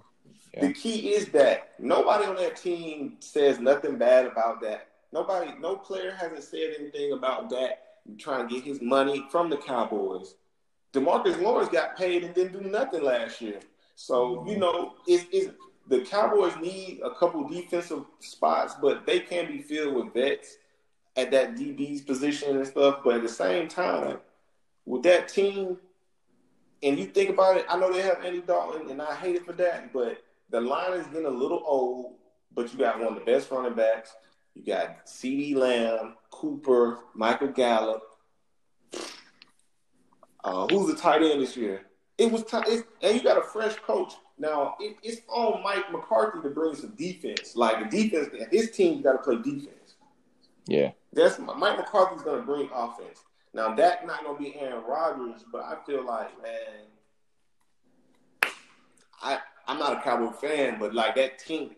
[0.54, 0.68] Yeah.
[0.68, 4.90] The key is that nobody on that team says nothing bad about that.
[5.12, 7.80] Nobody, no player hasn't said anything about that.
[8.18, 10.36] Trying to get his money from the Cowboys.
[10.92, 13.60] Demarcus Lawrence got paid and didn't do nothing last year.
[13.96, 15.52] So you know, it's, it's
[15.88, 20.58] the Cowboys need a couple defensive spots, but they can be filled with vets
[21.16, 23.00] at that DB's position and stuff.
[23.04, 24.20] But at the same time,
[24.86, 25.78] with that team,
[26.82, 29.46] and you think about it, I know they have Andy Dalton, and I hate it
[29.46, 32.16] for that, but the line is getting a little old.
[32.56, 34.14] But you got one of the best running backs.
[34.54, 38.04] You got CeeDee Lamb, Cooper, Michael Gallup.
[40.44, 41.88] Uh, who's the tight end this year?
[42.18, 44.14] It was it's, and you got a fresh coach.
[44.38, 47.56] Now it, it's on Mike McCarthy to bring some defense.
[47.56, 49.96] Like the defense, his team's got to play defense.
[50.68, 50.92] Yeah.
[51.12, 53.24] That's Mike McCarthy's going to bring offense.
[53.54, 56.86] Now that not going to be Aaron Rodgers, but I feel like man,
[59.22, 61.72] I I'm not a Cowboy fan, but like that team,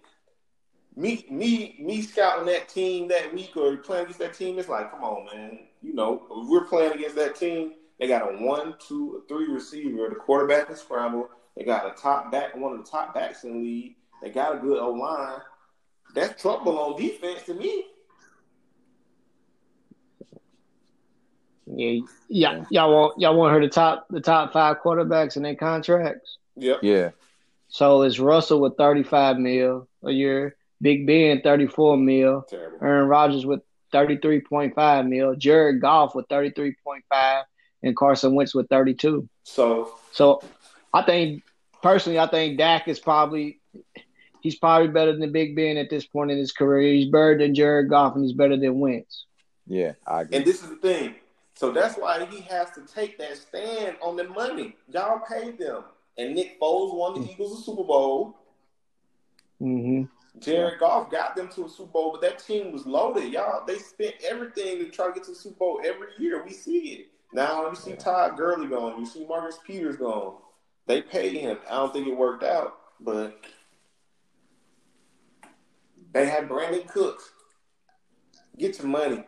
[0.95, 4.91] me me me scouting that team that week or playing against that team, it's like
[4.91, 7.73] come on man, you know we're playing against that team.
[7.99, 10.09] They got a one, two, three receiver.
[10.09, 11.29] The quarterback is scramble.
[11.55, 13.95] They got a top back, one of the top backs in the league.
[14.21, 15.39] They got a good O line.
[16.13, 17.85] That's trouble on defense to me.
[21.67, 25.55] Yeah, yeah, y'all want y'all want her to top the top five quarterbacks in their
[25.55, 26.37] contracts.
[26.57, 26.79] Yep.
[26.83, 27.09] Yeah.
[27.75, 32.77] So it's Russell with thirty five mil a year, Big Ben thirty four mil, Terrible.
[32.81, 33.59] Aaron Rodgers with
[33.91, 37.43] thirty three point five mil, Jared Goff with thirty three point five,
[37.83, 39.27] and Carson Wentz with thirty two.
[39.43, 40.41] So So
[40.93, 41.43] I think
[41.83, 43.59] personally, I think Dak is probably
[44.39, 46.93] he's probably better than Big Ben at this point in his career.
[46.93, 49.25] He's better than Jared Goff, and he's better than Wentz.
[49.67, 50.37] Yeah, I agree.
[50.37, 51.15] And this is the thing.
[51.55, 54.77] So that's why he has to take that stand on the money.
[54.87, 55.83] Y'all paid them.
[56.17, 58.37] And Nick Foles won the Eagles a Super Bowl.
[59.61, 60.03] Mm-hmm.
[60.39, 63.31] Jared Goff got them to a Super Bowl, but that team was loaded.
[63.31, 66.43] Y'all, they spent everything to try to get to the Super Bowl every year.
[66.43, 67.07] We see it.
[67.33, 68.99] Now you see Todd Gurley going.
[68.99, 70.37] You see Marcus Peters going.
[70.87, 71.57] They paid him.
[71.69, 73.39] I don't think it worked out, but
[76.13, 77.31] they had Brandin Cooks.
[78.57, 79.25] Get your money.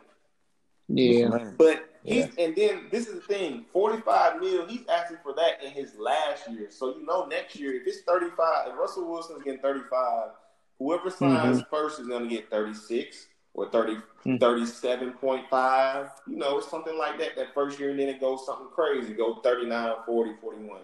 [0.88, 1.52] Yeah.
[1.58, 2.44] But he's yeah.
[2.44, 6.50] and then this is the thing, 45 mil, he's asking for that in his last
[6.50, 6.68] year.
[6.70, 10.30] So you know next year, if it's 35, if Russell Wilson's getting 35,
[10.78, 11.70] whoever signs mm-hmm.
[11.70, 14.36] first is gonna get 36 or 30 mm-hmm.
[14.36, 16.10] 37.5.
[16.26, 19.14] You know, it's something like that that first year, and then it goes something crazy,
[19.14, 20.80] go 39, 40, 41.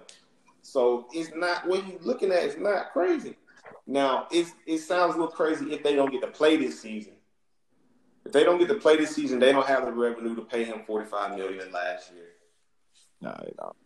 [0.62, 3.36] So it's not what he's looking at is not crazy.
[3.86, 7.13] Now it's it sounds a little crazy if they don't get to play this season.
[8.26, 10.64] If they don't get to play this season, they don't have the revenue to pay
[10.64, 12.28] him forty five million last year.
[13.20, 13.76] No, they don't.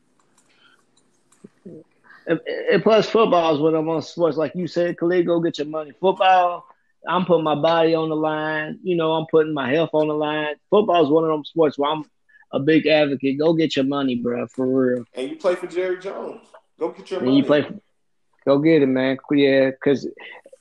[2.26, 2.40] And,
[2.72, 4.36] and plus, football is when I'm on sports.
[4.36, 5.92] Like you said, Khalid, go get your money.
[5.98, 6.66] Football,
[7.08, 8.78] I'm putting my body on the line.
[8.82, 10.54] You know, I'm putting my health on the line.
[10.70, 12.04] Football is one of them sports where I'm
[12.52, 13.38] a big advocate.
[13.38, 15.04] Go get your money, bro, for real.
[15.14, 16.46] And you play for Jerry Jones.
[16.78, 17.38] Go get your and money.
[17.38, 17.62] You play.
[17.62, 17.80] For,
[18.44, 19.16] go get it, man.
[19.30, 20.06] Yeah, because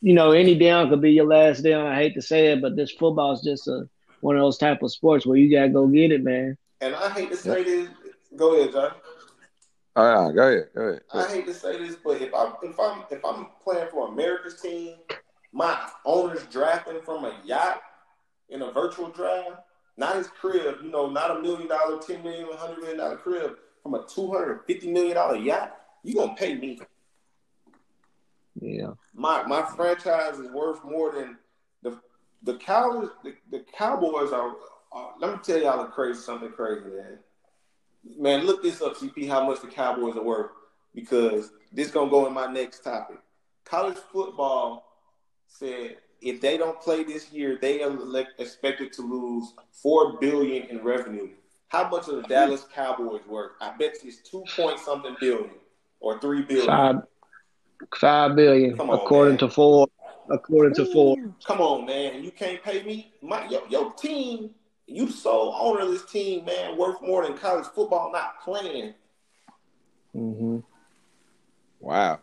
[0.01, 1.86] you know, any down could be your last down.
[1.88, 3.89] I hate to say it, but this football is just a
[4.21, 6.57] one of those type of sports where you gotta go get it, man.
[6.81, 7.89] And I hate to say this.
[8.36, 8.91] Go ahead, John.
[9.95, 11.01] All right, go ahead, go ahead.
[11.12, 14.62] I hate to say this, but if I'm if I'm if I'm playing for America's
[14.62, 14.95] team,
[15.51, 17.81] my owner's drafting from a yacht
[18.49, 19.62] in a virtual draft,
[19.97, 23.57] not his crib, you know, not a million dollar, ten million, hundred million dollar crib,
[23.81, 26.79] from a two hundred fifty million dollar yacht, you gonna pay me.
[28.60, 28.91] Yeah.
[29.13, 31.38] My my franchise is worth more than
[31.84, 32.00] the
[32.43, 33.10] the Cowboys.
[33.24, 34.54] The, the Cowboys are,
[34.91, 35.13] are.
[35.20, 37.20] Let me tell y'all a crazy something crazy, man.
[38.17, 39.28] Man, look this up, CP.
[39.28, 40.52] How much the Cowboys are worth?
[40.96, 43.17] Because this gonna go in my next topic.
[43.65, 44.86] College football
[45.48, 47.96] said if they don't play this year, they are
[48.39, 51.30] expected to lose four billion in revenue.
[51.67, 53.52] How much are the Dallas Cowboys worth?
[53.62, 55.52] I bet it's two point something billion
[56.00, 56.67] or three billion.
[56.67, 56.96] Five,
[57.96, 59.40] Five billion, on, according man.
[59.40, 59.92] to Forbes.
[60.30, 61.22] According to Forbes.
[61.46, 62.24] Come on, man.
[62.24, 63.13] You can't pay me.
[63.22, 64.52] My your, your team,
[64.86, 68.94] you sole owner of this team, man, worth more than college football not playing.
[70.16, 70.60] Mm-hmm.
[71.80, 72.20] Wow.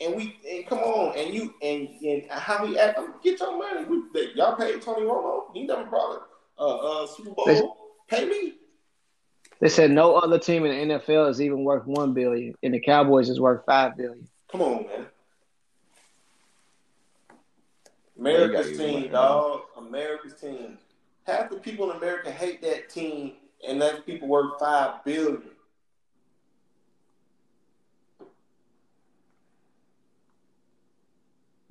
[0.00, 3.84] And we and come on, and you and and how we act, get your money.
[3.84, 5.52] We, y'all paid Tony Romo.
[5.52, 6.22] He never brought
[6.58, 7.76] a uh, uh, Super Bowl.
[8.08, 8.54] Pay me.
[9.60, 12.80] They said no other team in the NFL is even worth one billion, and the
[12.80, 14.26] Cowboys is worth five billion.
[14.50, 15.06] Come on, man.
[18.18, 19.62] America's team, dog.
[19.76, 20.78] America's team.
[21.26, 23.34] Half the people in America hate that team,
[23.66, 25.42] and that's people worth five billion.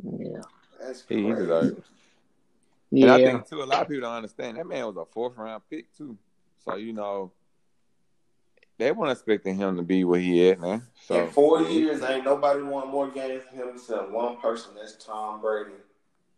[0.04, 0.42] Yeah,
[0.80, 1.76] that's crazy.
[2.92, 3.62] He Yeah, and I think too.
[3.62, 6.18] A lot of people don't understand that man was a fourth round pick too.
[6.64, 7.32] So you know,
[8.80, 10.82] they weren't expecting him to be where he at, man.
[11.06, 14.72] So in four years, ain't nobody won more games than him except one person.
[14.76, 15.72] That's Tom Brady.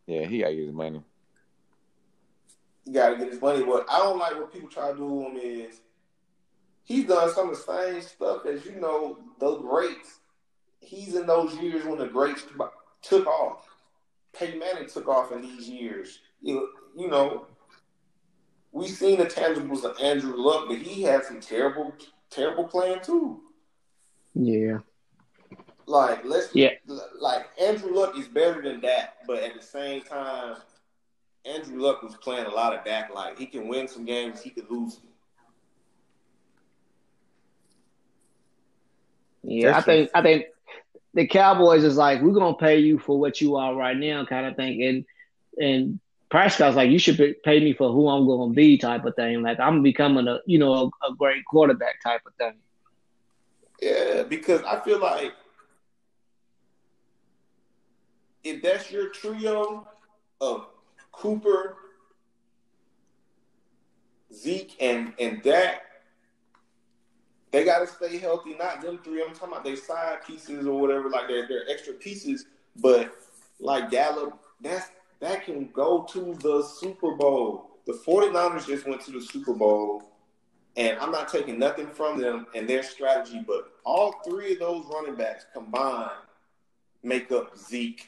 [0.08, 1.04] Yeah, he gotta get his money.
[2.84, 3.64] He gotta get his money.
[3.64, 5.82] What I don't like what people try to do him is
[6.84, 10.20] he's done some of the same stuff as you know the greats.
[10.80, 12.44] He's in those years when the greats
[13.04, 13.68] took off.
[14.34, 16.20] Peyton Manning took off in these years.
[16.42, 17.46] You, you know,
[18.72, 21.94] we've seen the tangibles of Andrew Luck, but he had some terrible
[22.32, 23.42] terrible playing too.
[24.34, 24.80] Yeah.
[25.86, 26.72] Like let's yeah.
[27.20, 30.56] Like Andrew Luck is better than that, but at the same time,
[31.46, 33.14] Andrew Luck was playing a lot of Dak.
[33.14, 34.96] Like he can win some games, he could lose.
[34.96, 35.08] Them.
[39.44, 40.46] Yeah, I think I think
[41.14, 44.46] the Cowboys is like we're gonna pay you for what you are right now, kind
[44.46, 45.06] of thing, and
[45.58, 46.00] and
[46.32, 49.42] Prescott's like, you should pay me for who I'm going to be, type of thing.
[49.42, 52.54] Like I'm becoming a, you know, a, a great quarterback type of thing.
[53.82, 55.34] Yeah, because I feel like
[58.46, 59.86] if that's your trio
[60.40, 60.68] of
[61.12, 61.76] Cooper,
[64.34, 65.82] Zeke, and and Dak,
[67.52, 68.56] they got to stay healthy.
[68.58, 69.22] Not them three.
[69.22, 72.46] I'm talking about their side pieces or whatever, like their their extra pieces.
[72.78, 73.14] But
[73.60, 74.88] like Gallup, that's
[75.22, 77.80] that can go to the Super Bowl.
[77.88, 80.04] The 49ers just went to the Super Bowl
[80.76, 84.86] And I'm not taking nothing from them and their strategy, but all three of those
[84.94, 86.12] running backs combined
[87.04, 88.08] make up Zeke.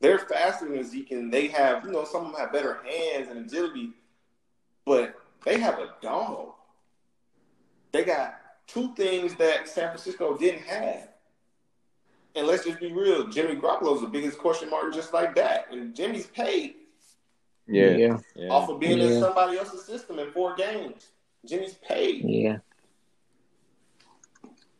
[0.00, 3.28] They're faster than Zeke, and they have, you know, some of them have better hands
[3.28, 3.90] and agility,
[4.84, 5.14] but
[5.44, 6.54] they have a dog.
[7.92, 11.08] They got two things that San Francisco didn't have.
[12.34, 15.66] And let's just be real, Jimmy Garoppolo is the biggest question mark just like that.
[15.70, 16.76] And Jimmy's paid
[17.66, 17.90] Yeah.
[17.90, 18.18] Yeah.
[18.34, 18.48] Yeah.
[18.48, 21.08] off of being in somebody else's system in four games.
[21.46, 22.24] Jimmy's paid.
[22.24, 22.58] Yeah.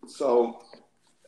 [0.07, 0.62] So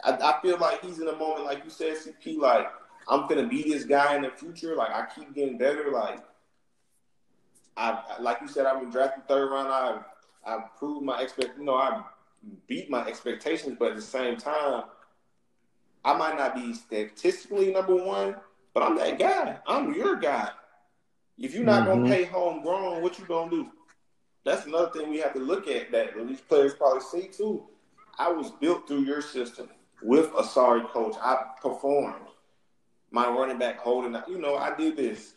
[0.02, 2.68] I, I feel like he's in a moment, like you said, CP, like
[3.08, 4.74] I'm gonna be this guy in the future.
[4.74, 5.90] Like I keep getting better.
[5.90, 6.20] Like
[7.76, 9.68] I like you said, I've been drafted third round.
[9.68, 9.98] I
[10.46, 12.02] I proved my expect you know, I
[12.66, 14.84] beat my expectations, but at the same time,
[16.04, 18.36] I might not be statistically number one,
[18.74, 19.58] but I'm that guy.
[19.66, 20.50] I'm your guy.
[21.38, 21.86] If you're not Mhm.
[21.86, 23.72] gonna pay homegrown, what you gonna do?
[24.44, 27.66] That's another thing we have to look at that these players probably see too.
[28.18, 29.70] I was built through your system
[30.02, 31.16] with a sorry coach.
[31.20, 32.28] I performed.
[33.10, 34.20] My running back holding.
[34.28, 35.34] You know, I did this.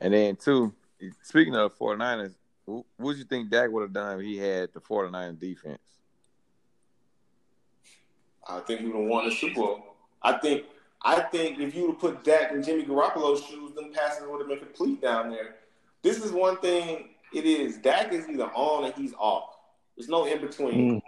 [0.00, 0.74] And then two,
[1.22, 4.80] speaking of 49ers, what do you think Dak would have done if he had the
[4.80, 5.93] 49ers defense?
[8.48, 9.96] I think he would have won the Super Bowl.
[10.22, 10.64] I think
[11.02, 14.40] I think if you would have put Dak in Jimmy Garoppolo's shoes, them passes would
[14.40, 15.56] have been complete down there.
[16.02, 17.78] This is one thing it is.
[17.78, 19.50] Dak is either on or he's off.
[19.96, 21.02] There's no in between Mm.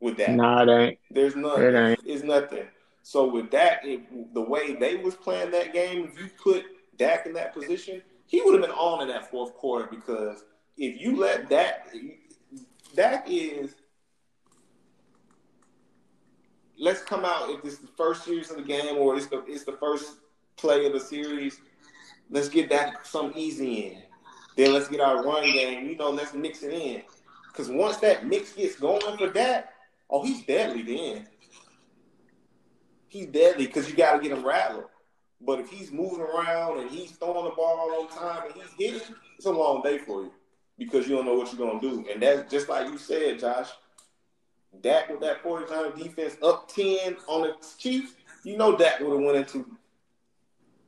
[0.00, 0.30] with that.
[0.30, 0.98] Nah, it ain't.
[1.10, 1.62] There's nothing.
[1.64, 2.00] It ain't.
[2.04, 2.66] It's nothing.
[3.02, 4.00] So with Dak, if,
[4.32, 6.64] the way they was playing that game, if you put
[6.96, 10.44] Dak in that position, he would have been on in that fourth quarter because
[10.76, 11.94] if you let Dak,
[12.94, 13.74] Dak is.
[16.82, 19.44] Let's come out if this is the first series of the game or it's the
[19.46, 20.16] it's the first
[20.56, 21.60] play of the series.
[22.28, 24.02] Let's get Dak some easy in.
[24.56, 25.86] Then let's get our run game.
[25.86, 27.02] You know, let's mix it in.
[27.46, 29.74] Because once that mix gets going for that,
[30.10, 31.28] oh, he's deadly then.
[33.06, 34.86] He's deadly because you got to get him rattled.
[35.40, 39.14] But if he's moving around and he's throwing the ball on time and he's hitting,
[39.36, 40.32] it's a long day for you
[40.76, 42.10] because you don't know what you're going to do.
[42.12, 43.68] And that's just like you said, Josh.
[44.80, 48.14] Dak with that 49 defense up 10 on the Chiefs,
[48.44, 49.66] you know Dak would have went into.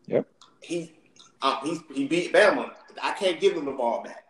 [0.07, 0.27] Yep.
[0.61, 0.95] He,
[1.43, 2.73] uh, he, he beat Bama.
[3.03, 4.25] I can't give him the ball back.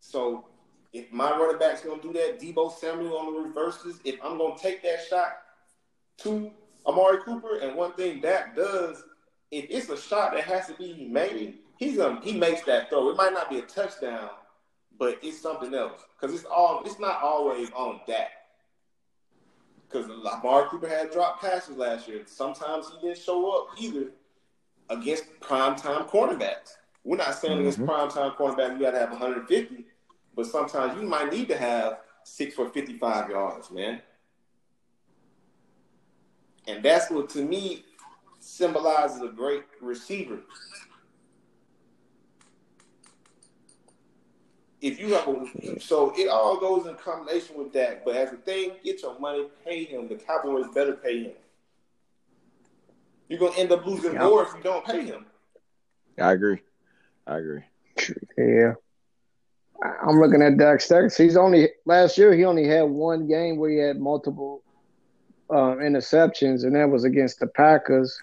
[0.00, 0.46] So
[0.92, 4.38] if my running back's going to do that, Deebo Samuel on the reverses, if I'm
[4.38, 5.38] going to take that shot
[6.18, 6.50] to
[6.86, 9.02] Amari Cooper, and one thing Dak does,
[9.50, 13.10] if it's a shot that has to be made, he's gonna he makes that throw.
[13.10, 14.30] It might not be a touchdown,
[14.98, 18.30] but it's something else because it's all it's not always on Dak.
[19.88, 22.22] Because Amari Cooper had dropped passes last year.
[22.26, 24.10] Sometimes he didn't show up either
[24.90, 26.76] against primetime cornerbacks.
[27.04, 27.86] We're not saying against Mhm.
[27.86, 29.86] primetime cornerbacks you got to have 150,
[30.34, 34.02] but sometimes you might need to have six for 55 yards, man.
[36.66, 37.84] And that's what to me
[38.40, 40.40] symbolizes a great receiver.
[44.82, 48.04] If you have a so it all goes in combination with that.
[48.04, 50.06] But as a thing, get your money, pay him.
[50.08, 51.32] The Cowboys better pay him.
[53.28, 54.24] You're gonna end up losing Yeah.
[54.28, 55.26] more if you don't pay him.
[56.18, 56.60] I agree.
[57.26, 57.64] I agree.
[58.38, 58.74] Yeah.
[59.82, 61.16] I- I'm looking at Dak stats.
[61.16, 64.62] He's only last year he only had one game where he had multiple
[65.48, 68.18] uh, interceptions, and that was against the Packers,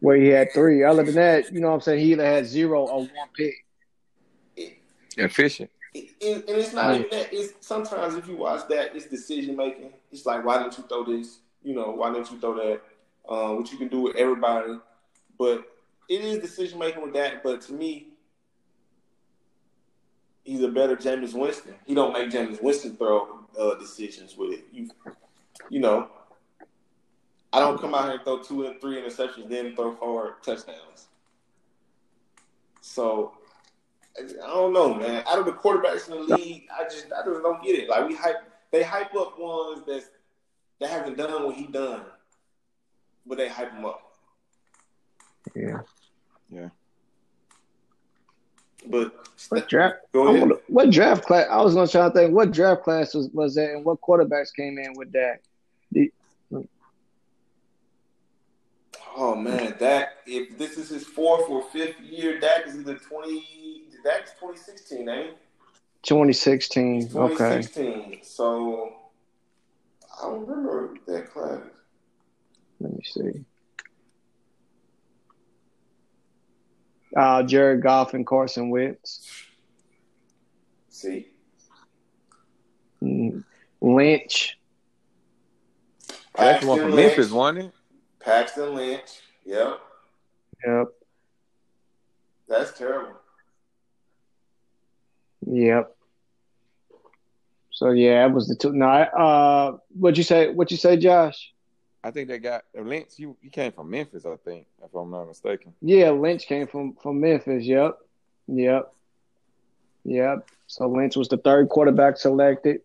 [0.00, 0.82] where he had three.
[0.82, 3.54] Other than that, you know what I'm saying, he either had zero or one pick.
[5.16, 5.70] Efficient.
[5.96, 7.32] It- it- and it's not even that.
[7.32, 9.92] It's sometimes if you watch that, it's decision making.
[10.12, 11.38] It's like, why didn't you throw this?
[11.62, 12.82] You know, why didn't you throw that?
[13.28, 14.78] Uh, what you can do with everybody,
[15.38, 15.66] but
[16.08, 17.42] it is decision making with that.
[17.42, 18.08] But to me,
[20.44, 21.74] he's a better Jameis Winston.
[21.86, 24.64] He don't make Jameis Winston throw uh, decisions with it.
[24.72, 24.90] You,
[25.70, 26.08] you know,
[27.52, 31.08] I don't come out here and throw two and three interceptions, then throw four touchdowns.
[32.80, 33.32] So
[34.18, 35.22] I don't know, man.
[35.26, 37.88] Out of the quarterbacks in the league, I just I just don't get it.
[37.88, 38.36] Like we hype,
[38.72, 40.06] they hype up ones that's
[40.80, 42.02] that haven't done what he done,
[43.26, 44.02] but they hype him up.
[45.54, 45.80] Yeah.
[46.50, 46.68] Yeah.
[48.88, 49.14] But
[49.48, 49.96] What draft?
[50.12, 50.40] go I ahead.
[50.40, 51.46] wonder- what draft class?
[51.50, 52.34] I was gonna try to think.
[52.34, 55.40] What draft class was, was that, and what quarterbacks came in with that?
[59.18, 60.08] Oh man, Dak.
[60.26, 63.84] If this is his fourth or fifth year, Dak is either twenty.
[64.06, 65.32] Dak's twenty sixteen, ain't he?
[66.02, 66.94] 2016.
[66.94, 67.34] He's Okay.
[67.34, 68.20] 2016.
[68.22, 68.92] So
[70.22, 71.58] I don't remember that class.
[72.78, 73.44] Let me see.
[77.16, 79.28] Uh, Jared Goff and Carson Wentz.
[80.90, 81.26] See,
[83.00, 84.58] Lynch.
[86.10, 87.16] Oh, that's the one from Lynch.
[87.16, 87.72] Memphis, wasn't it?
[88.20, 89.10] Paxton Lynch.
[89.44, 89.80] Yep.
[90.64, 90.86] Yep.
[92.48, 93.16] That's terrible.
[95.56, 95.96] Yep.
[97.70, 98.72] So yeah, it was the two.
[98.72, 100.48] No, I- uh, what'd you say?
[100.50, 101.52] What you say, Josh?
[102.04, 103.08] I think they got Lynch.
[103.16, 105.72] You he came from Memphis, I think, if I'm not mistaken.
[105.80, 107.64] Yeah, Lynch came from from Memphis.
[107.64, 107.98] Yep.
[108.48, 108.92] Yep.
[110.04, 110.48] Yep.
[110.66, 112.82] So Lynch was the third quarterback selected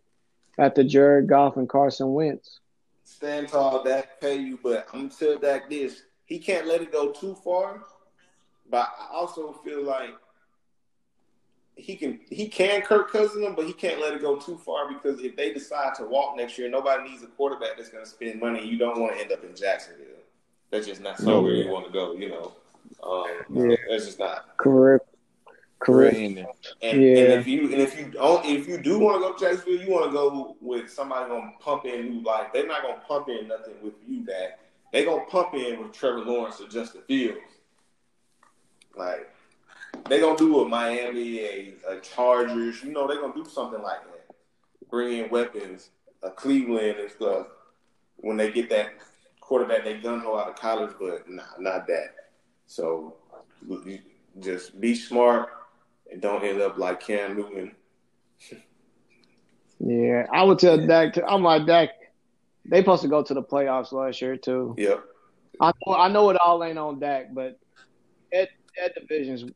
[0.58, 2.60] after Jared Goff and Carson Wentz.
[3.04, 6.92] Stand tall, Dak pay you, but I'm gonna tell Dak this: he can't let it
[6.92, 7.82] go too far.
[8.70, 10.16] But I also feel like
[11.76, 14.92] he can he can Kirk Cousins them, but he can't let it go too far
[14.92, 18.10] because if they decide to walk next year, nobody needs a quarterback that's going to
[18.10, 18.66] spend money.
[18.66, 20.06] You don't want to end up in Jacksonville.
[20.70, 22.14] That's just not somewhere you want to go.
[22.14, 22.54] You know,
[23.04, 23.76] um, Yeah.
[23.90, 24.58] that's just not.
[24.58, 25.02] Career.
[25.80, 26.46] Career Career.
[26.82, 27.18] And, Yeah.
[27.24, 29.82] and if you and if you don't if you do want to go to Jacksonville,
[29.84, 32.48] you want to go with somebody gonna pump in new life.
[32.54, 34.60] They're not gonna pump in nothing with you that
[34.94, 37.40] they're gonna pump in with Trevor Lawrence or Justin Fields.
[38.96, 39.30] Like
[40.10, 42.84] they gonna do a Miami, a, a uh, Chargers.
[42.84, 44.36] You know they gonna do something like that.
[44.90, 45.90] Bring in weapons,
[46.24, 47.48] a Cleveland and stuff.
[48.18, 48.94] When they get that
[49.40, 52.16] quarterback, they gun ho out of college, but nah, not that.
[52.68, 53.16] So
[54.40, 55.50] just be smart
[56.12, 57.76] and don't end up like Cam Newton.
[59.84, 61.18] Yeah, I would tell Dak.
[61.28, 61.90] I'm like Dak.
[62.66, 64.76] They supposed to go to the playoffs last year too.
[64.78, 65.04] Yep.
[65.60, 67.60] I know, I know it all ain't on Dak, but
[68.32, 68.50] that
[68.80, 69.52] that division's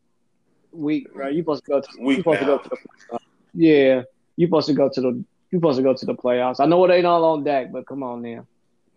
[0.76, 1.34] weak, right?
[1.34, 3.19] You supposed to go to you Weak supposed to go to the playoffs.
[3.53, 4.01] yeah.
[4.36, 6.59] You supposed to go to the you supposed to go to the playoffs.
[6.59, 8.45] I know it ain't all on Dak, but come on now.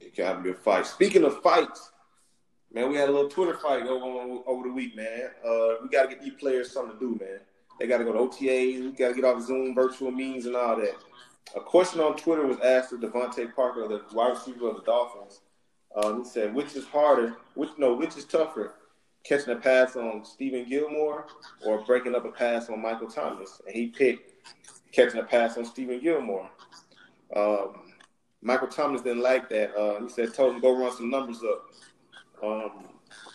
[0.01, 0.87] It can have a good fight.
[0.87, 1.93] Speaking of fights,
[2.73, 5.31] man, we had a little Twitter fight over over the week, man.
[5.45, 7.41] Uh, we got to get these players something to do, man.
[7.79, 8.83] They got to go to OTAs.
[8.83, 10.97] We got to get off Zoom, virtual meetings, and all that.
[11.57, 15.41] A question on Twitter was asked of DeVante Parker, the wide receiver of the Dolphins.
[15.97, 17.37] Um, he said, "Which is harder?
[17.55, 17.95] Which no?
[17.95, 18.75] Which is tougher?
[19.29, 21.27] Catching a pass on Stephon Gilmore
[21.67, 24.33] or breaking up a pass on Michael Thomas?" And he picked
[24.91, 26.49] catching a pass on Stephon Gilmore.
[27.37, 27.93] Um,
[28.41, 29.77] Michael Thomas didn't like that.
[29.77, 31.67] Uh, he said, "Told him go run some numbers up."
[32.43, 32.89] Um,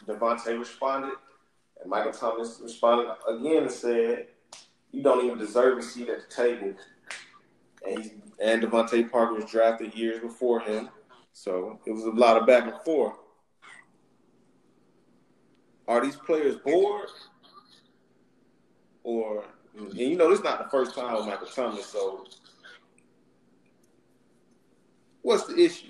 [0.07, 1.13] DeVante responded,
[1.79, 4.29] and Michael Thomas responded again and said,
[4.91, 6.73] "You don't even deserve a seat at the table."
[7.85, 10.89] And and DeVante Parker was drafted years before him,
[11.33, 13.17] so it was a lot of back and forth.
[15.87, 17.09] Are these players bored,
[19.03, 19.43] or
[19.77, 22.25] and you know this is not the first time with Michael Thomas, so
[25.21, 25.87] what's the issue?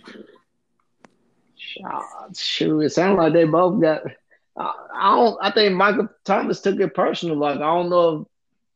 [1.85, 4.03] Ah, Shoot, it sounds like they both got.
[4.57, 5.37] I don't.
[5.41, 7.37] I think Michael Thomas took it personal.
[7.37, 8.27] Like I don't know if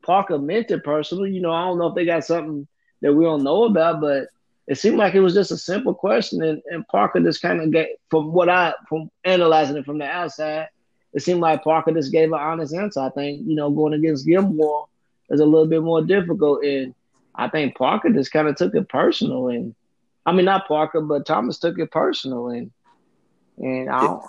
[0.06, 1.28] Parker meant it personal.
[1.28, 2.68] You know, I don't know if they got something
[3.02, 4.28] that we don't know about, but
[4.68, 7.72] it seemed like it was just a simple question, and, and Parker just kind of
[7.72, 10.68] get from what I from analyzing it from the outside,
[11.18, 13.00] it seemed like Parker just gave an honest answer.
[13.00, 14.88] I think you know going against Gilmore
[15.32, 16.94] is a little bit more difficult, and
[17.34, 19.74] I think Parker just kind of took it personal, and
[20.28, 22.70] I mean not Parker, but Thomas took it personal, and
[23.58, 24.24] and I, don't,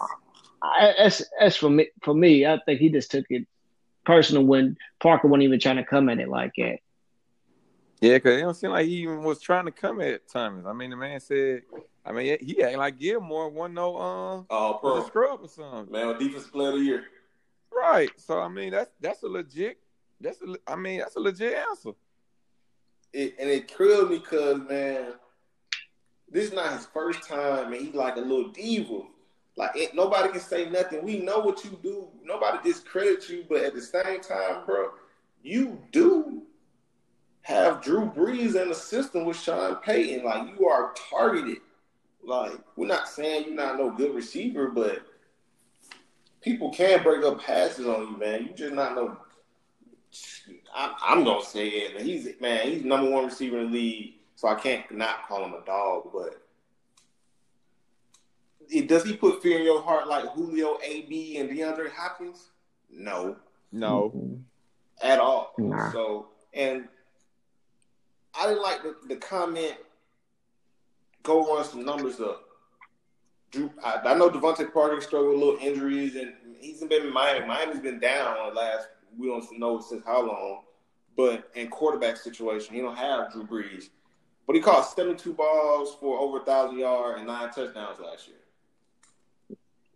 [0.62, 3.46] I as as for me, for me, I think he just took it
[4.06, 6.78] personal when Parker wasn't even trying to come at it like that.
[8.00, 10.64] Yeah, because it don't seem like he even was trying to come at Thomas.
[10.64, 11.64] I mean, the man said,
[12.08, 15.92] I mean, he ain't like Gilmore wasn't no um Oh, pro scrub or something.
[15.92, 17.04] man, defense player of the year.
[17.70, 18.10] Right.
[18.16, 19.78] So I mean, that's that's a legit.
[20.20, 21.90] That's a, I mean, that's a legit answer.
[23.12, 25.12] It, and it killed me because man,
[26.30, 29.02] this is not his first time, and he's like a little diva.
[29.56, 31.04] Like it, nobody can say nothing.
[31.04, 32.08] We know what you do.
[32.24, 34.90] Nobody discredits you, but at the same time, bro,
[35.42, 36.42] you do
[37.42, 40.24] have Drew Brees in the system with Sean Payton.
[40.24, 41.58] Like you are targeted.
[42.28, 45.00] Like we're not saying you're not no good receiver, but
[46.42, 48.44] people can break up passes on you, man.
[48.44, 49.16] You just not no.
[50.74, 52.02] I, I'm gonna say it.
[52.02, 52.70] He's man.
[52.70, 56.10] He's number one receiver in the league, so I can't not call him a dog.
[56.12, 56.42] But
[58.68, 62.50] it, does he put fear in your heart like Julio, AB, and DeAndre Hopkins?
[62.90, 63.36] No,
[63.72, 64.12] No.
[65.02, 65.54] at all.
[65.56, 65.92] Nah.
[65.92, 66.88] So, and
[68.38, 69.76] I didn't like the, the comment.
[71.22, 72.44] Go run some numbers up.
[73.50, 77.46] Drew, I, I know DeVante Parker struggled with little injuries, and he's been in Miami.
[77.46, 80.62] Miami's been down the last we don't know since how long.
[81.16, 83.88] But in quarterback situation, he don't have Drew Brees.
[84.46, 88.36] But he caught 72 balls for over a thousand yards and nine touchdowns last year.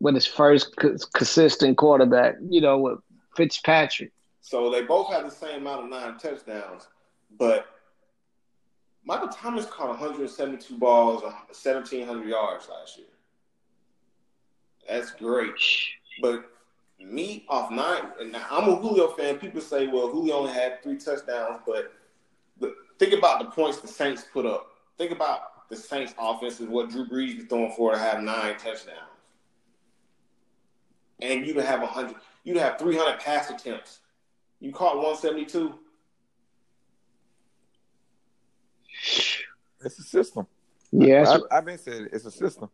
[0.01, 2.99] With his first co- consistent quarterback, you know, with
[3.37, 4.12] Fitzpatrick.
[4.41, 6.89] So they both have the same amount of nine touchdowns,
[7.39, 7.66] but
[9.05, 13.07] Michael Thomas caught 172 balls, uh, 1,700 yards last year.
[14.88, 15.55] That's great.
[16.20, 16.50] But
[17.00, 19.38] me off nine, and I'm a Julio fan.
[19.38, 21.92] People say, well, Julio only had three touchdowns, but
[22.61, 24.68] the, think about the points the Saints put up.
[24.98, 28.53] Think about the Saints offense and what Drew Brees was throwing for to have nine
[28.55, 28.98] touchdowns.
[31.20, 34.00] And you'd have 100, you'd have 300 pass attempts.
[34.61, 35.74] You caught 172.
[39.85, 40.47] It's a system.
[40.91, 42.68] Yeah, I, have been saying it's a system.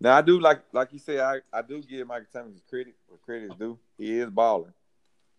[0.00, 3.18] Now I do like like you say I, I do give Michael Thomas credit where
[3.18, 3.78] credit is due.
[3.98, 4.72] He is balling,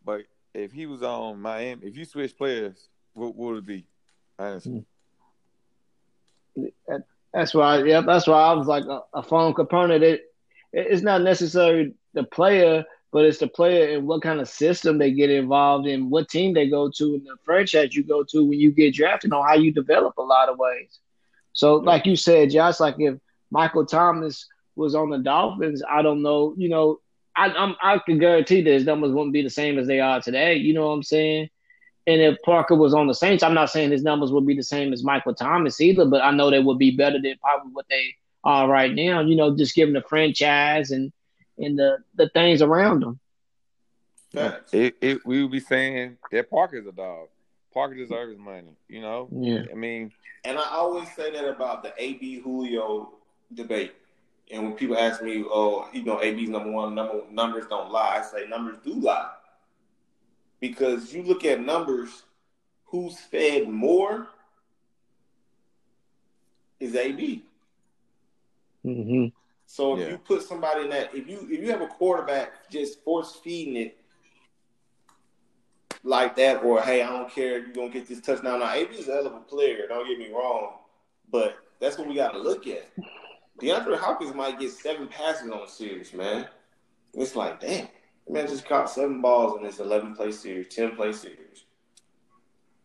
[0.05, 0.22] but
[0.53, 3.86] if he was on Miami, if you switch players, what, what would it be?
[4.38, 4.86] Honestly.
[7.34, 7.84] That's why.
[7.84, 8.05] Yep.
[8.05, 10.03] That's why I was like a, a phone component.
[10.03, 10.24] It
[10.74, 15.11] it's not necessarily the player, but it's the player and what kind of system they
[15.11, 18.59] get involved in, what team they go to, and the franchise you go to when
[18.59, 20.99] you get drafted on how you develop a lot of ways.
[21.53, 23.17] So, like you said, Josh, like if
[23.49, 26.53] Michael Thomas was on the Dolphins, I don't know.
[26.57, 26.99] You know,
[27.35, 30.21] I I'm, I can guarantee that his numbers wouldn't be the same as they are
[30.21, 30.55] today.
[30.55, 31.49] You know what I'm saying?
[32.07, 34.63] And if Parker was on the Saints, I'm not saying his numbers would be the
[34.63, 37.85] same as Michael Thomas either, but I know they would be better than probably what
[37.89, 39.21] they are right now.
[39.21, 41.11] You know, just given the franchise and
[41.57, 43.19] and the the things around them.
[44.71, 47.27] It, it, we would be saying that Parker's a dog.
[47.74, 48.76] Parker deserves money.
[48.88, 49.28] You know.
[49.32, 49.63] Yeah.
[49.72, 50.11] I mean,
[50.43, 53.13] and I always say that about the AB Julio
[53.53, 53.93] debate.
[54.51, 58.17] And when people ask me, "Oh, you know, AB's number one, number numbers don't lie,"
[58.19, 59.32] I say numbers do lie
[60.59, 62.24] because you look at numbers.
[62.86, 64.28] Who's fed more
[66.82, 67.45] is AB.
[68.86, 69.28] Mm-hmm.
[69.65, 70.09] So if Yeah.
[70.09, 73.78] you put somebody in that, if you if you have a quarterback just force feeding
[73.78, 73.97] it
[76.03, 78.59] like that, or hey, I don't care, you're gonna get this touchdown.
[78.59, 80.79] Now AB's a hell of a player, don't get me wrong,
[81.31, 82.89] but that's what we gotta look at.
[83.61, 86.47] DeAndre Hopkins might get seven passes on a series, man.
[87.13, 87.87] It's like, damn,
[88.29, 91.65] man just caught seven balls in this eleven play series, ten play series.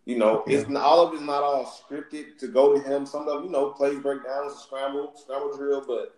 [0.05, 3.07] You know, it's not, all of it's not all scripted to go to him.
[3.07, 6.15] Some of you know plays breakdowns, scramble, scramble drill, but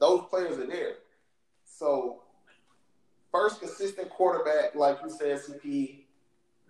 [0.00, 0.94] those players are there.
[1.64, 2.21] So,
[3.32, 6.02] first consistent quarterback, like you said, CP,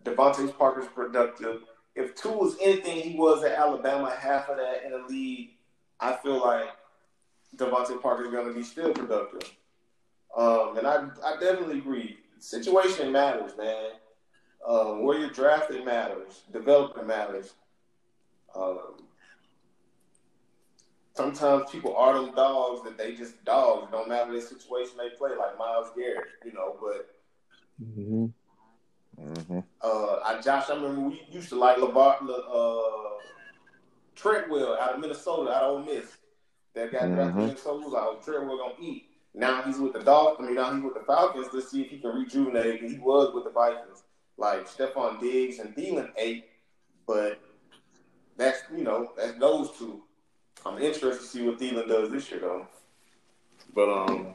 [0.04, 1.62] DeVante Parker's productive.
[1.94, 5.50] If two was anything he was at Alabama, half of that in the league,
[6.00, 6.70] I feel like
[7.56, 9.52] DeVante Parker's going to be still productive.
[10.36, 12.16] Um, and I, I definitely agree.
[12.38, 13.90] Situation matters, man.
[14.66, 16.42] Um, where you're drafted matters.
[16.52, 17.54] Development matters.
[18.54, 19.02] Um,
[21.14, 23.90] sometimes people are them dogs that they just dogs.
[23.90, 26.76] Don't matter the situation they play, like Myles Garrett, you know.
[26.80, 27.08] But
[27.82, 28.26] Mm-hmm.
[29.18, 33.18] hmm uh, I, Josh, I remember we used to like Levar, Le, uh,
[34.14, 36.16] Treadwell out of Minnesota, out of Ole Miss.
[36.74, 37.46] That guy drafted Mhm.
[37.46, 39.08] Minnesota was like, oh, Treadwell gonna eat.
[39.34, 40.46] Now he's with the Dolphins.
[40.46, 41.48] I mean, now he's with the Falcons.
[41.52, 42.82] Let's see if he can rejuvenate.
[42.82, 44.04] He was with the Vikings.
[44.36, 46.46] Like Stefon Diggs and Thielen ate,
[47.06, 47.40] but
[48.36, 50.02] that's you know that's those two.
[50.66, 52.66] I'm interested to see what Thielen does this year though.
[53.74, 54.34] But um,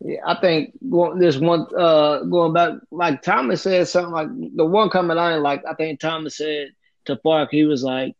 [0.00, 4.64] Yeah, I think going, this one uh, going back, like Thomas said something like the
[4.64, 5.62] one coming on, like.
[5.68, 6.68] I think Thomas said
[7.06, 8.14] to Park, he was like,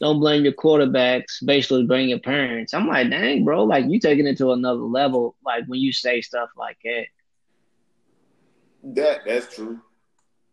[0.00, 4.26] "Don't blame your quarterbacks, basically blame your parents." I'm like, dang, bro, like you taking
[4.26, 7.06] it to another level, like when you say stuff like that.
[8.94, 9.80] that that's true.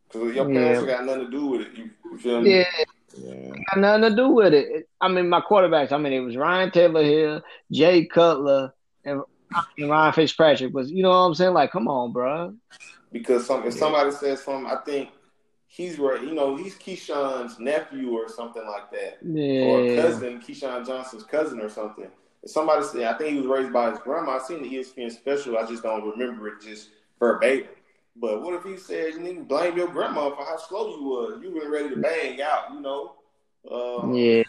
[0.08, 0.52] Because your Yeah.
[0.52, 1.78] parents got nothing to do with it.
[1.78, 2.62] You, you feel me?
[2.62, 3.54] Yeah, Yeah.
[3.74, 4.90] got nothing to do with it.
[5.00, 5.92] I mean, my quarterbacks.
[5.92, 7.42] I mean, it was Ryan Tannehill,
[7.72, 8.74] Jay Cutler,
[9.06, 9.22] and,
[9.78, 10.74] and Ryan Fitzpatrick.
[10.74, 11.54] Was you know what I'm saying?
[11.54, 12.56] Like, come on, bro.
[13.12, 15.10] Because some if somebody says something, I think
[15.68, 16.22] he's right.
[16.22, 21.70] You know, he's Keyshawn's nephew or something like that, or cousin, Keyshawn Johnson's cousin or
[21.70, 22.08] something.
[22.42, 24.38] If somebody said, I think he was raised by his grandma.
[24.38, 25.58] I seen the ESPN special.
[25.58, 26.90] I just don't remember it just
[27.20, 27.70] verbatim.
[28.16, 31.04] But what if he said, you need to blame your grandma for how slow you
[31.04, 31.40] was?
[31.42, 33.16] You were ready to bang out, you know?
[33.70, 34.44] Um, yeah,